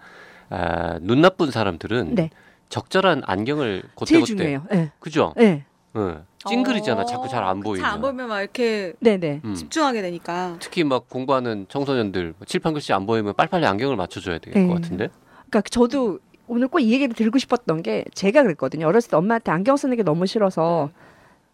아, 0.50 0.98
눈 1.00 1.20
나쁜 1.20 1.50
사람들은 1.50 2.14
네. 2.14 2.30
적절한 2.68 3.22
안경을 3.26 3.82
제일 4.06 4.20
그때그때 4.20 4.24
중요해요. 4.24 4.62
예. 4.72 4.92
그죠? 5.00 5.34
예. 5.40 5.64
응. 5.96 6.24
찡그리잖아. 6.48 7.04
자꾸 7.04 7.28
잘 7.28 7.44
안 7.44 7.60
보이면. 7.60 7.82
잘 7.84 7.94
안 7.94 8.00
보이면 8.00 8.28
막 8.28 8.40
이렇게 8.40 8.92
네, 9.00 9.16
네. 9.18 9.40
음. 9.44 9.54
집중하게 9.54 10.02
되니까. 10.02 10.56
특히 10.60 10.84
막 10.84 11.08
공부하는 11.08 11.66
청소년들 11.68 12.34
뭐 12.38 12.46
칠판 12.46 12.72
글씨 12.72 12.92
안 12.92 13.06
보이면 13.06 13.34
빨리빨리 13.34 13.66
안경을 13.66 13.96
맞춰줘야 13.96 14.38
될 14.38 14.52
것 14.52 14.60
네. 14.60 14.68
같은데. 14.68 15.08
그러니까 15.50 15.62
저도 15.68 16.18
오늘 16.46 16.68
꼭 16.68 16.80
이 16.80 16.92
얘기를 16.92 17.14
들고 17.14 17.38
싶었던 17.38 17.82
게 17.82 18.04
제가 18.14 18.42
그랬거든요. 18.42 18.86
어렸을 18.86 19.10
때 19.10 19.16
엄마한테 19.16 19.50
안경 19.52 19.76
쓰는 19.76 19.96
게 19.96 20.02
너무 20.02 20.26
싫어서 20.26 20.90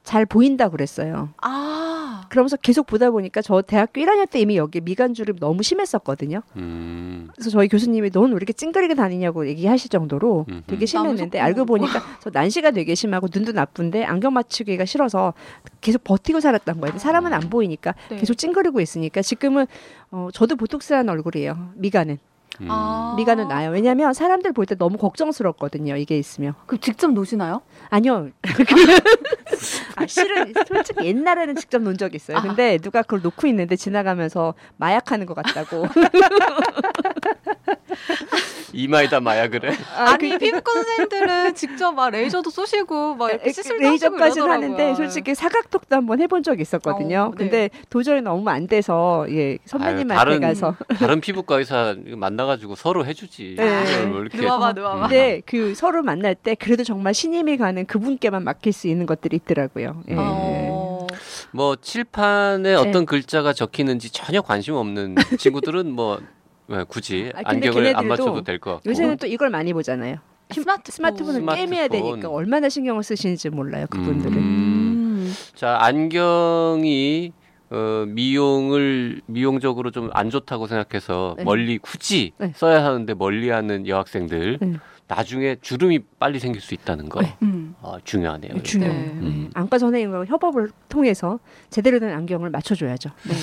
잘 0.05 0.25
보인다 0.25 0.69
그랬어요. 0.69 1.31
아. 1.43 1.86
그러면서 2.29 2.57
계속 2.57 2.87
보다 2.87 3.11
보니까 3.11 3.43
저 3.43 3.63
대학교 3.63 4.01
1학년 4.01 4.29
때 4.29 4.41
이미 4.41 4.57
여기 4.57 4.81
미간주름이 4.81 5.41
너무 5.41 5.63
심했었거든요. 5.63 6.43
음. 6.57 7.29
그래서 7.35 7.51
저희 7.51 7.69
교수님이 7.69 8.11
넌 8.11 8.31
왜 8.31 8.37
이렇게 8.37 8.53
찡그리게 8.53 8.95
다니냐고 8.95 9.47
얘기하실 9.49 9.91
정도로 9.91 10.47
음흠. 10.49 10.63
되게 10.67 10.87
심했는데 10.87 11.39
알고. 11.39 11.65
보니까 11.67 12.01
저 12.21 12.31
난시가 12.33 12.71
되게 12.71 12.95
심하고 12.95 13.29
눈도 13.35 13.53
나쁜데 13.53 14.05
안경 14.05 14.33
맞추기가 14.33 14.85
싫어서 14.85 15.35
계속 15.81 16.05
버티고 16.05 16.41
살았던 16.41 16.81
거예요. 16.81 16.99
사람은 16.99 17.33
안 17.33 17.51
보이니까 17.51 17.95
네. 18.11 18.17
계속 18.17 18.35
찡그리고 18.35 18.81
있으니까 18.81 19.23
지금은 19.23 19.67
어, 20.11 20.29
저도 20.33 20.57
보톡스한 20.57 21.09
얼굴이에요. 21.09 21.73
미간은 21.77 22.15
음. 22.15 22.36
아. 22.69 23.15
미간은 23.17 23.49
나요. 23.49 23.71
왜냐하면 23.71 24.13
사람들 24.15 24.53
볼 24.53 24.67
때 24.67 24.75
너무 24.75 24.97
걱정스럽거든요. 24.99 25.97
이게 25.97 26.19
있으면 26.19 26.55
그 26.67 26.79
직접 26.81 27.13
노시나요? 27.13 27.61
아니요. 27.91 28.31
아, 29.97 30.07
실은 30.07 30.53
솔직히 30.67 31.05
옛날에는 31.07 31.55
직접 31.57 31.81
논 31.83 31.97
적이 31.99 32.17
있어요. 32.17 32.39
아. 32.39 32.43
근데 32.43 32.79
누가 32.79 33.03
그걸 33.03 33.21
놓고 33.23 33.47
있는데 33.49 33.77
지나가면서 33.77 34.55
마약하는 34.79 35.27
것 35.27 35.35
같다고. 35.35 35.87
이마에다 38.73 39.21
마약을 39.21 39.71
해. 39.71 39.77
아, 39.97 40.17
그 40.19 40.27
아니 40.27 40.39
피부과 40.39 40.73
선생님들은 40.73 41.55
직접 41.55 41.93
막 41.93 42.11
레이저도 42.11 42.51
쏘시고 42.51 43.15
막 43.15 43.31
이렇게 43.31 43.53
시술도 43.53 43.81
레이저까지는 43.83 44.23
하시고 44.27 44.45
이러더라고요. 44.47 44.75
하는데 44.77 44.95
솔직히 44.97 45.35
사각턱도 45.35 45.97
한번 45.97 46.21
해본 46.21 46.43
적이 46.43 46.63
있었거든요. 46.63 47.21
어, 47.21 47.31
네. 47.31 47.37
근데 47.37 47.71
도저히 47.89 48.21
너무 48.21 48.49
안 48.51 48.67
돼서 48.67 49.25
예 49.31 49.59
선배님한테 49.65 50.15
아유, 50.15 50.19
다른- 50.19 50.41
가서 50.41 50.75
다른 50.99 51.21
피부과 51.21 51.59
의사 51.59 51.95
만나가지고 52.05 52.75
서로 52.75 53.07
해주지. 53.07 53.55
네. 53.57 54.07
뭐 54.07 54.21
이렇게 54.21 54.39
누워봐 54.39 54.73
누워봐. 54.73 55.01
근데 55.09 55.41
그 55.47 55.75
서로 55.75 56.03
만날 56.03 56.35
때 56.35 56.55
그래도 56.55 56.85
정말 56.85 57.15
신임이 57.15 57.57
가는 57.57 57.87
그분께만 57.87 58.45
맡길 58.45 58.73
수 58.73 58.89
있는 58.89 59.07
것들이 59.07 59.37
있더라고요. 59.37 60.03
예. 60.11 60.15
어. 60.19 61.07
뭐 61.53 61.77
칠판에 61.77 62.75
어떤 62.75 63.07
글자가 63.07 63.53
적히는지 63.53 64.11
전혀 64.11 64.43
관심 64.43 64.75
없는 64.75 65.15
친구들은 65.39 65.91
뭐 65.93 66.21
네, 66.69 66.85
굳이 66.89 67.31
아, 67.35 67.41
안경을 67.45 67.97
안 67.97 68.09
맞춰도 68.09 68.43
될 68.43 68.59
것 68.59 68.75
같고. 68.75 68.91
요새는 68.91 69.17
또 69.19 69.27
이걸 69.27 69.51
많이 69.51 69.73
보잖아요. 69.73 70.17
스마트폰. 70.53 70.93
스마트폰을 70.93 71.41
스마트폰. 71.41 71.57
게임해야 71.57 71.89
되니까 71.89 72.29
얼마나 72.31 72.69
신경을 72.69 73.03
쓰시는지 73.03 73.51
몰라요. 73.51 73.87
그분들은. 73.91 74.37
음. 74.37 75.35
자 75.55 75.79
안경이 75.81 77.33
어, 77.71 78.05
미용을 78.07 79.23
미용적으로 79.27 79.91
좀 79.91 80.11
안 80.13 80.31
좋다고 80.31 80.67
생각해서 80.69 81.35
네. 81.39 81.45
멀리 81.45 81.79
굳이 81.79 82.33
네. 82.39 82.53
써야 82.55 82.85
하는데 82.85 83.13
멀리하는 83.15 83.89
여학생들 83.89 84.59
네. 84.61 84.73
나중에 85.09 85.57
주름이 85.61 86.01
빨리 86.19 86.39
생길 86.41 86.61
수 86.61 86.75
있다는 86.75 87.09
거 87.09 87.21
네. 87.21 87.37
음. 87.43 87.75
어, 87.81 87.97
중요하네요. 88.03 88.63
중요해요. 88.63 88.95
네. 88.95 89.11
음. 89.21 89.51
안과 89.55 89.79
선생님과 89.79 90.25
협업을 90.27 90.71
통해서 90.89 91.39
제대로 91.71 92.01
된 92.01 92.11
안경을 92.13 92.51
맞춰줘야죠. 92.51 93.11
네. 93.29 93.35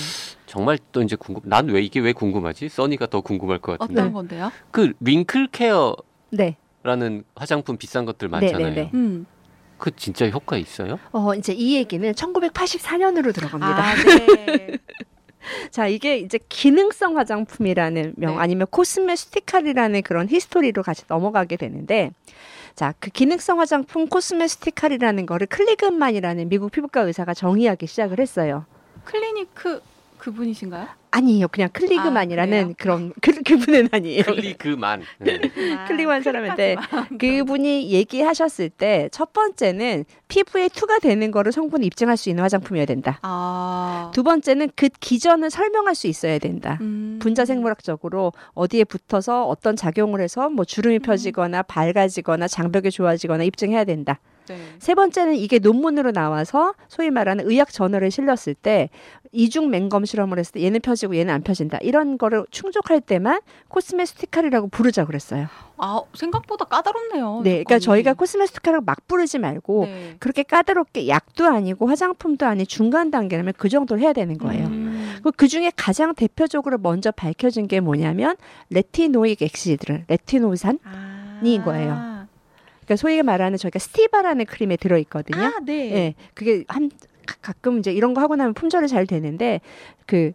정말 0.46 0.78
또 0.92 1.02
이제 1.02 1.16
궁금. 1.16 1.42
난 1.46 1.68
왜 1.70 1.82
이게 1.82 2.00
왜 2.02 2.12
궁금하지? 2.14 2.68
써니가 2.70 3.08
더 3.08 3.22
궁금할 3.22 3.60
것 3.60 3.80
같은데. 3.80 4.00
어떤 4.02 4.10
네. 4.10 4.14
건데요? 4.14 4.52
그 4.72 4.92
링클 5.00 5.48
케어 5.52 5.96
라는 6.84 7.18
네. 7.20 7.24
화장품 7.36 7.78
비싼 7.78 8.04
것들 8.06 8.28
많잖아요. 8.28 8.58
네, 8.70 8.76
네, 8.76 8.82
네. 8.84 8.92
음. 8.94 9.26
그 9.78 9.92
진짜 9.96 10.30
효과 10.30 10.58
있어요? 10.58 11.00
어, 11.12 11.34
이제 11.34 11.54
이 11.54 11.76
얘기는 11.76 12.12
1984년으로 12.12 13.34
들어갑니다. 13.34 13.78
아, 13.84 13.96
네. 13.96 14.78
자, 15.72 15.88
이게 15.88 16.18
이제 16.18 16.40
기능성 16.50 17.18
화장품이라는 17.18 18.14
명 18.18 18.36
네. 18.36 18.42
아니면 18.42 18.68
코스메스티칼이라는 18.70 20.02
그런 20.04 20.30
히스토리로 20.30 20.84
같이 20.84 21.04
넘어가게 21.08 21.58
되는데 21.58 22.12
자, 22.76 22.94
그 23.00 23.10
기능성 23.10 23.60
화장품 23.60 24.08
코스메스티칼이라는 24.08 25.26
거를 25.26 25.48
클리그만이라는 25.48 26.50
미국 26.50 26.72
피부과 26.72 27.02
의사가 27.02 27.34
정의하기 27.34 27.86
시작을 27.88 28.20
했어요. 28.20 28.66
Clinique 29.06 29.82
그분이신가요? 30.18 31.03
아니에요. 31.14 31.48
그냥 31.48 31.70
Kligman이라는 31.72 32.52
그래요? 32.52 32.74
그런 32.78 33.14
그, 33.22 33.32
그분은 33.44 33.90
아니에요. 33.92 34.24
클리그만. 34.24 35.04
네. 35.20 35.40
클리그만 35.88 36.24
사람인데 36.24 36.76
그분이 37.20 37.92
얘기하셨을 37.92 38.70
때 38.70 39.10
첫 39.12 39.32
번째는 39.34 40.06
피부에 40.28 40.70
투가 40.70 41.00
되는 41.00 41.30
거를 41.32 41.52
성분을 41.52 41.86
입증할 41.86 42.18
수 42.18 42.30
있는 42.30 42.44
화장품이어야 42.44 42.86
된다. 42.86 43.20
아. 43.22 44.12
두 44.14 44.24
번째는 44.24 44.72
그 44.76 44.90
기전을 45.00 45.50
설명할 45.52 45.94
수 45.96 46.08
있어야 46.08 46.40
된다. 46.40 46.78
음. 46.82 47.20
분자 47.22 47.46
생물학적으로 47.46 48.34
어디에 48.54 48.84
붙어서 48.86 49.46
어떤 49.46 49.76
작용을 49.76 50.22
해서 50.22 50.50
뭐 50.50 50.66
주름이 50.66 51.00
펴지거나 51.00 51.62
밝아지거나 51.64 52.48
장벽이 52.48 52.90
좋아지거나 52.92 53.44
입증해야 53.44 53.84
된다. 53.84 54.20
네. 54.48 54.58
세 54.80 54.94
번째는 54.96 55.36
이게 55.36 55.60
논문으로 55.60 56.12
나와서 56.12 56.74
소위 56.88 57.10
말하는 57.10 57.50
의학 57.50 57.72
저널에 57.72 58.10
실렸을 58.10 58.54
때 58.54 58.90
이중 59.32 59.70
맹검 59.70 60.06
실험을 60.06 60.38
했을 60.40 60.54
때 60.54 60.62
얘는 60.64 60.82
펴지고 60.82 61.16
얘는 61.16 61.34
안 61.34 61.42
펴진다. 61.42 61.80
이런 61.82 62.18
거를 62.18 62.46
충족할 62.52 63.02
때만 63.02 63.42
코스메스티칼이라고 63.70 64.68
부르자 64.68 65.06
그랬어요. 65.06 65.48
아 65.78 66.02
생각보다 66.14 66.66
까다롭네요. 66.66 67.42
네, 67.44 67.64
그러니까. 67.64 67.80
저희가 67.80 68.14
코스메스티칼을 68.14 68.82
막 68.82 69.08
부르지 69.08 69.40
말고 69.40 69.86
네. 69.86 70.16
그렇게 70.20 70.44
까다롭게 70.44 71.08
약도 71.08 71.48
아니고 71.48 71.88
화장품도 71.88 72.46
아닌 72.46 72.66
중간 72.68 73.10
단계라면 73.12 73.54
그 73.58 73.70
정도를 73.70 74.04
해야 74.04 74.14
되는 74.14 74.38
거예요. 74.38 74.68
음. 74.68 75.20
그 75.36 75.48
중에 75.48 75.72
가장 75.76 76.14
대표적으로 76.14 76.78
먼저 76.78 77.12
밝혀진 77.12 77.68
게 77.68 77.80
뭐냐면 77.80 78.36
retinoic 78.70 79.42
acid, 79.42 80.04
레티노산. 80.08 80.80
아. 80.84 81.14
인 81.44 81.62
거예요. 81.64 82.13
그러니까 82.86 82.96
소위 82.98 83.22
말하는 83.24 83.58
저희가 83.58 83.80
Stieva라는 83.80 84.46
크림에 84.46 84.78
들어 84.78 84.98
있거든요. 85.00 85.42
아, 85.44 85.54
네. 85.64 85.92
예, 85.94 86.14
그게 86.34 86.64
한 86.68 86.90
가- 87.26 87.36
가끔 87.42 87.80
이제 87.80 87.92
이런 87.92 88.14
거 88.14 88.22
하고 88.22 88.36
나면 88.36 88.54
품절이 88.54 88.88
잘 88.88 89.06
되는데 89.08 89.62
그 90.06 90.32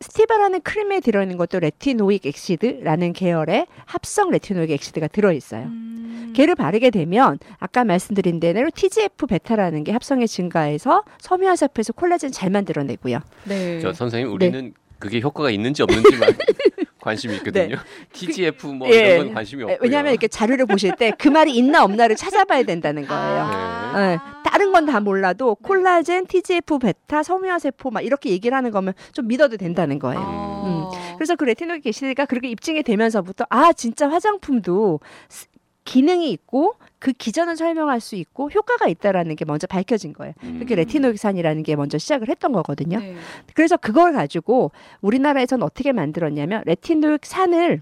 Stieva라는 0.00 0.60
크림에 0.60 1.00
들어 1.00 1.22
있는 1.22 1.38
것도 1.38 1.58
retinoic 1.58 2.26
acid라는 2.26 3.14
계열의 3.14 3.66
합성 3.86 4.30
retinoic 4.30 4.70
acid가 4.70 5.08
들어 5.08 5.32
있어요. 5.32 5.64
음. 5.64 6.32
걔를 6.36 6.54
바르게 6.54 6.90
되면 6.90 7.38
아까 7.58 7.82
말씀드린 7.84 8.38
대로 8.40 8.68
TGF 8.74 9.26
베타라는 9.26 9.84
게 9.84 9.92
합성이 9.92 10.28
증가해서 10.28 11.02
섬유아세포에서 11.20 11.94
콜라겐 11.94 12.30
잘 12.30 12.50
만들어내고요. 12.50 13.20
네. 13.44 13.80
저 13.80 13.94
선생님 13.94 14.30
우리는 14.34 14.74
그게 14.98 15.20
효과가 15.20 15.50
있는지 15.50 15.82
없는지만 15.82 16.30
관심이 17.00 17.36
있거든요. 17.36 17.76
TGF 18.12 18.66
뭐 18.66 18.88
예. 18.90 19.14
이런 19.14 19.26
건 19.26 19.34
관심이 19.34 19.62
없고요. 19.62 19.78
왜냐하면 19.80 20.12
이렇게 20.12 20.26
자료를 20.28 20.66
보실 20.66 20.96
때 20.96 21.12
그 21.16 21.28
말이 21.28 21.54
있나 21.56 21.84
없나를 21.84 22.16
찾아봐야 22.16 22.64
된다는 22.64 23.06
거예요. 23.06 23.40
아. 23.44 23.92
네. 23.96 24.18
다른 24.44 24.72
건 24.72 24.86
다 24.86 25.00
몰라도 25.00 25.54
콜라겐, 25.56 26.26
TGF, 26.26 26.78
베타, 26.78 27.22
섬유아세포 27.22 27.90
막 27.90 28.00
이렇게 28.04 28.30
얘기를 28.30 28.56
하는 28.56 28.70
거면 28.70 28.94
좀 29.12 29.26
믿어도 29.28 29.56
된다는 29.56 29.98
거예요. 29.98 30.20
어. 30.24 30.90
그래서 31.16 31.36
그 31.36 31.44
retinoic 31.44 31.80
acid가 31.80 32.24
그렇게 32.26 32.48
입증이 32.48 32.82
되면서부터 32.82 33.46
아 33.50 33.72
진짜 33.72 34.08
화장품도 34.08 35.00
스- 35.28 35.46
기능이 35.84 36.30
있고 36.32 36.74
그 37.06 37.12
기전을 37.12 37.56
설명할 37.56 38.00
수 38.00 38.16
있고 38.16 38.50
효과가 38.50 38.88
있다라는 38.88 39.36
게 39.36 39.44
먼저 39.44 39.68
밝혀진 39.68 40.12
거예요. 40.12 40.34
음. 40.42 40.58
그게 40.58 40.74
레티놀산이라는 40.74 41.62
게 41.62 41.76
먼저 41.76 41.98
시작을 41.98 42.28
했던 42.28 42.50
거거든요. 42.50 42.98
네. 42.98 43.14
그래서 43.54 43.76
그걸 43.76 44.12
가지고 44.12 44.72
우리나라에서는 45.02 45.64
어떻게 45.64 45.92
만들었냐면 45.92 46.64
레티놀산을 46.66 47.80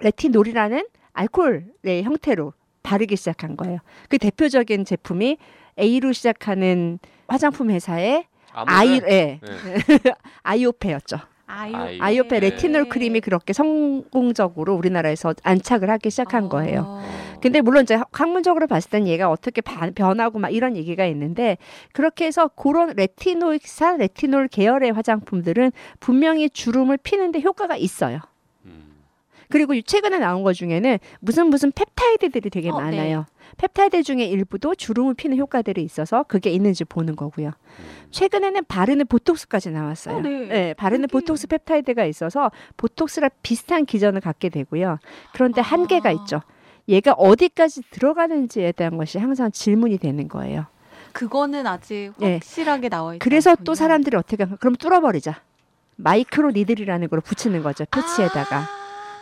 레티놀이라는 0.00 0.84
알코올의 1.12 2.02
형태로 2.02 2.52
바르기 2.82 3.14
시작한 3.14 3.56
거예요. 3.56 3.78
그 4.08 4.18
대표적인 4.18 4.84
제품이 4.84 5.36
A로 5.78 6.10
시작하는 6.10 6.98
화장품 7.28 7.70
회사의 7.70 8.24
아이, 8.52 9.00
예, 9.08 9.38
네. 9.40 9.40
아이오페였죠. 10.42 11.18
아이오. 11.52 11.76
아이- 11.76 11.98
아이오페 12.00 12.40
네. 12.40 12.50
레티놀 12.50 12.88
크림이 12.88 13.20
그렇게 13.20 13.52
성공적으로 13.52 14.74
우리나라에서 14.74 15.34
안착을 15.42 15.90
하기 15.90 16.10
시작한 16.10 16.48
거예요. 16.48 16.84
어. 16.86 17.02
근데 17.42 17.60
물론 17.60 17.82
이제 17.84 17.98
학문적으로 18.12 18.66
봤을 18.66 18.90
땐 18.90 19.06
얘가 19.06 19.30
어떻게 19.30 19.60
바- 19.60 19.90
변하고 19.94 20.38
막 20.38 20.50
이런 20.54 20.76
얘기가 20.76 21.04
있는데 21.06 21.56
그렇게 21.92 22.26
해서 22.26 22.48
그런 22.48 22.92
레티놀산 22.96 23.96
레티놀 23.98 24.48
계열의 24.48 24.92
화장품들은 24.92 25.72
분명히 26.00 26.50
주름을 26.50 26.98
피는데 26.98 27.40
효과가 27.40 27.76
있어요. 27.76 28.20
음. 29.50 29.52
그리고 29.52 29.80
최근에 29.80 30.18
나온 30.18 30.42
것 30.42 30.52
중에는 30.54 30.98
무슨 31.20 31.46
무슨 31.48 31.72
펩타이드들이 31.72 32.50
되게 32.50 32.70
어, 32.70 32.74
많아요. 32.80 33.26
펩타이드 33.56 34.02
중에 34.04 34.24
일부도 34.24 34.74
주름을 34.76 35.14
피는 35.14 35.36
효과들이 35.36 35.82
있어서 35.82 36.22
그게 36.22 36.50
있는지 36.50 36.84
보는 36.84 37.16
거고요. 37.16 37.50
최근에는 38.12 38.64
바르는 38.66 39.06
보톡스까지 39.06 39.70
나왔어요. 39.70 40.16
어, 40.16 40.20
네. 40.20 40.74
바르는 40.74 41.08
그게- 41.08 41.12
보톡스 41.12 41.48
펩타이드가 41.48 42.04
있어서 42.04 42.50
보톡스랑 42.76 43.30
비슷한 43.42 43.84
기전을 43.86 44.20
갖게 44.20 44.48
되고요. 44.48 44.98
그런데 45.34 45.60
아. 45.60 45.64
한계가 45.64 46.10
있죠. 46.12 46.42
얘가 46.88 47.12
어디까지 47.12 47.82
들어가는지에 47.90 48.72
대한 48.72 48.96
것이 48.96 49.18
항상 49.18 49.50
질문이 49.50 49.98
되는 49.98 50.28
거예요. 50.28 50.66
그거는 51.12 51.66
아직 51.66 52.12
예. 52.22 52.34
확실하게 52.34 52.88
나와 52.88 53.14
있지 53.14 53.18
그래서. 53.18 53.56
또 53.64 53.74
사람들이 53.74 54.16
어떻게 54.16 54.44
그럼 54.44 54.76
뚫어버리자. 54.76 55.40
마이크로 55.96 56.52
니들이라는 56.52 57.08
걸 57.08 57.20
붙이는 57.20 57.62
거죠. 57.62 57.84
패치에다가. 57.90 58.56
아. 58.56 58.79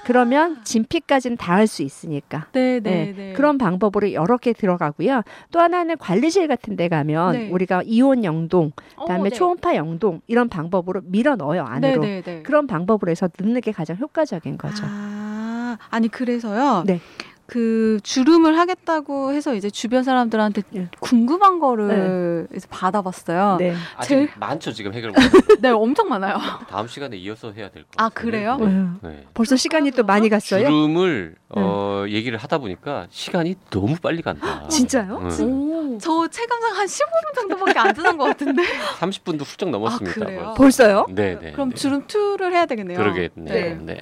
그러면 0.09 0.65
진피까지는 0.65 1.37
닿을 1.37 1.67
수 1.67 1.83
있으니까. 1.83 2.47
네, 2.53 2.81
네, 2.81 3.05
네, 3.05 3.13
네. 3.15 3.33
그런 3.35 3.59
방법으로 3.59 4.15
여러 4.15 4.39
개 4.39 4.55
들어가고요. 4.55 5.21
또 5.51 5.61
하나는 5.61 5.99
관리실 5.99 6.49
같은 6.49 6.77
데 6.77 6.89
가면 6.89 7.33
네. 7.33 7.51
우리가 7.51 7.83
이온 7.85 8.25
영동, 8.25 8.73
그다음에 8.99 9.21
어, 9.21 9.25
네. 9.25 9.29
초음파 9.29 9.77
영동 9.77 10.23
이런 10.27 10.49
방법으로 10.49 11.03
밀어 11.05 11.37
넣어요 11.37 11.63
안으로. 11.63 12.01
네, 12.01 12.23
네, 12.23 12.23
네. 12.23 12.43
그런 12.43 12.67
방법으로 12.67 13.11
해서 13.11 13.29
넣는 13.39 13.61
게 13.61 13.71
가장 13.71 13.99
효과적인 13.99 14.57
거죠. 14.57 14.87
아, 14.89 15.77
아니 15.91 16.09
그래서요. 16.09 16.85
네. 16.87 17.01
그 17.49 17.99
주름을 18.03 18.59
하겠다고 18.59 19.33
해서 19.33 19.55
이제 19.55 19.71
주변 19.71 20.03
사람들한테 20.05 20.63
예. 20.77 20.89
궁금한 21.01 21.59
거를 21.61 22.47
이제 22.55 22.67
받아봤어요. 22.69 23.57
네. 23.59 23.71
네. 23.71 23.77
아직 23.97 24.09
제일- 24.09 24.31
많죠 24.39 24.71
지금 24.75 24.93
해결. 24.93 25.13
엄청 25.75 26.11
많아요. 26.11 26.37
다음 26.69 26.87
시간에 26.87 27.17
이어서 27.17 27.53
해야 27.53 27.71
될것 27.71 27.93
같아요. 27.93 28.07
아, 28.07 28.11
그래요? 28.11 28.57
네. 28.59 28.67
음, 28.67 28.99
네. 29.03 29.25
벌써 29.33 29.57
시간이 29.57 29.93
또 29.93 30.03
많이 30.05 30.29
갔어요. 30.29 30.67
주름을 30.67 31.37
어, 31.49 32.05
얘기를 32.09 32.37
하다 32.37 32.59
보니까 32.59 33.07
시간이 33.09 33.55
너무 33.71 33.97
빨리 33.97 34.21
간다. 34.21 34.69
진짜요? 34.69 35.19
네. 35.19 35.43
오. 35.45 35.97
저 35.99 36.29
체감상 36.29 36.77
한 36.77 36.87
15분 36.87 37.35
정도밖에 37.35 37.79
안 37.79 37.95
지난 37.95 38.19
것 38.19 38.25
같은데. 38.25 38.63
30분도 39.01 39.47
훌쩍 39.47 39.71
넘었습니다. 39.71 40.11
아, 40.21 40.25
그래요? 40.27 40.41
벌써. 40.55 40.55
벌써요? 40.85 41.07
네, 41.09 41.39
네. 41.41 41.53
그럼 41.53 41.71
네. 41.71 41.75
주름 41.77 42.07
투를 42.07 42.53
해야 42.53 42.67
되겠네요. 42.67 42.99
그러겠네요. 42.99 43.79
네. 43.87 44.01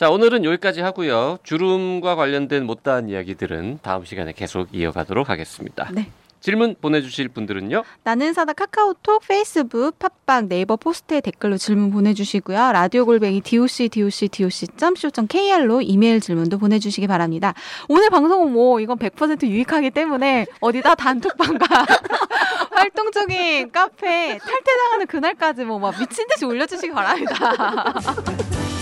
네. 0.00 0.06
자, 0.06 0.10
오늘은 0.10 0.46
여기까지 0.46 0.80
하고요. 0.80 1.38
주름과 1.42 2.14
관련된 2.16 2.64
못다한 2.64 3.10
이야기들은 3.10 3.80
다음 3.82 4.06
시간에 4.06 4.32
계속 4.32 4.74
이어가도록 4.74 5.28
하겠습니다. 5.28 5.90
네. 5.92 6.10
질문 6.40 6.74
보내주실 6.80 7.28
분들은요. 7.28 7.84
나는 8.02 8.32
의사다 8.32 8.54
카카오톡, 8.54 9.20
페이스북, 9.28 9.98
팟빵, 9.98 10.48
네이버 10.48 10.76
포스트에 10.76 11.20
댓글로 11.20 11.58
질문 11.58 11.90
보내주시고요. 11.90 12.72
라디오 12.72 13.04
골뱅이 13.04 13.42
doc 13.42 13.90
doc 13.90 14.28
doc 14.30 14.68
co 14.78 15.26
kr로 15.28 15.82
이메일 15.82 16.20
질문도 16.22 16.56
보내주시기 16.56 17.06
바랍니다. 17.06 17.52
오늘 17.90 18.08
방송은 18.08 18.54
뭐 18.54 18.80
이건 18.80 18.96
100% 18.98 19.46
유익하기 19.46 19.90
때문에 19.90 20.46
어디다 20.60 20.94
단톡방과 20.94 21.66
활동적인 22.72 23.70
카페 23.70 24.38
탈퇴당하는 24.38 25.06
그날까지 25.06 25.64
뭐 25.64 25.78
막 25.78 25.98
미친 25.98 26.26
듯이 26.26 26.46
올려주시기 26.46 26.94
바랍니다. 26.94 27.36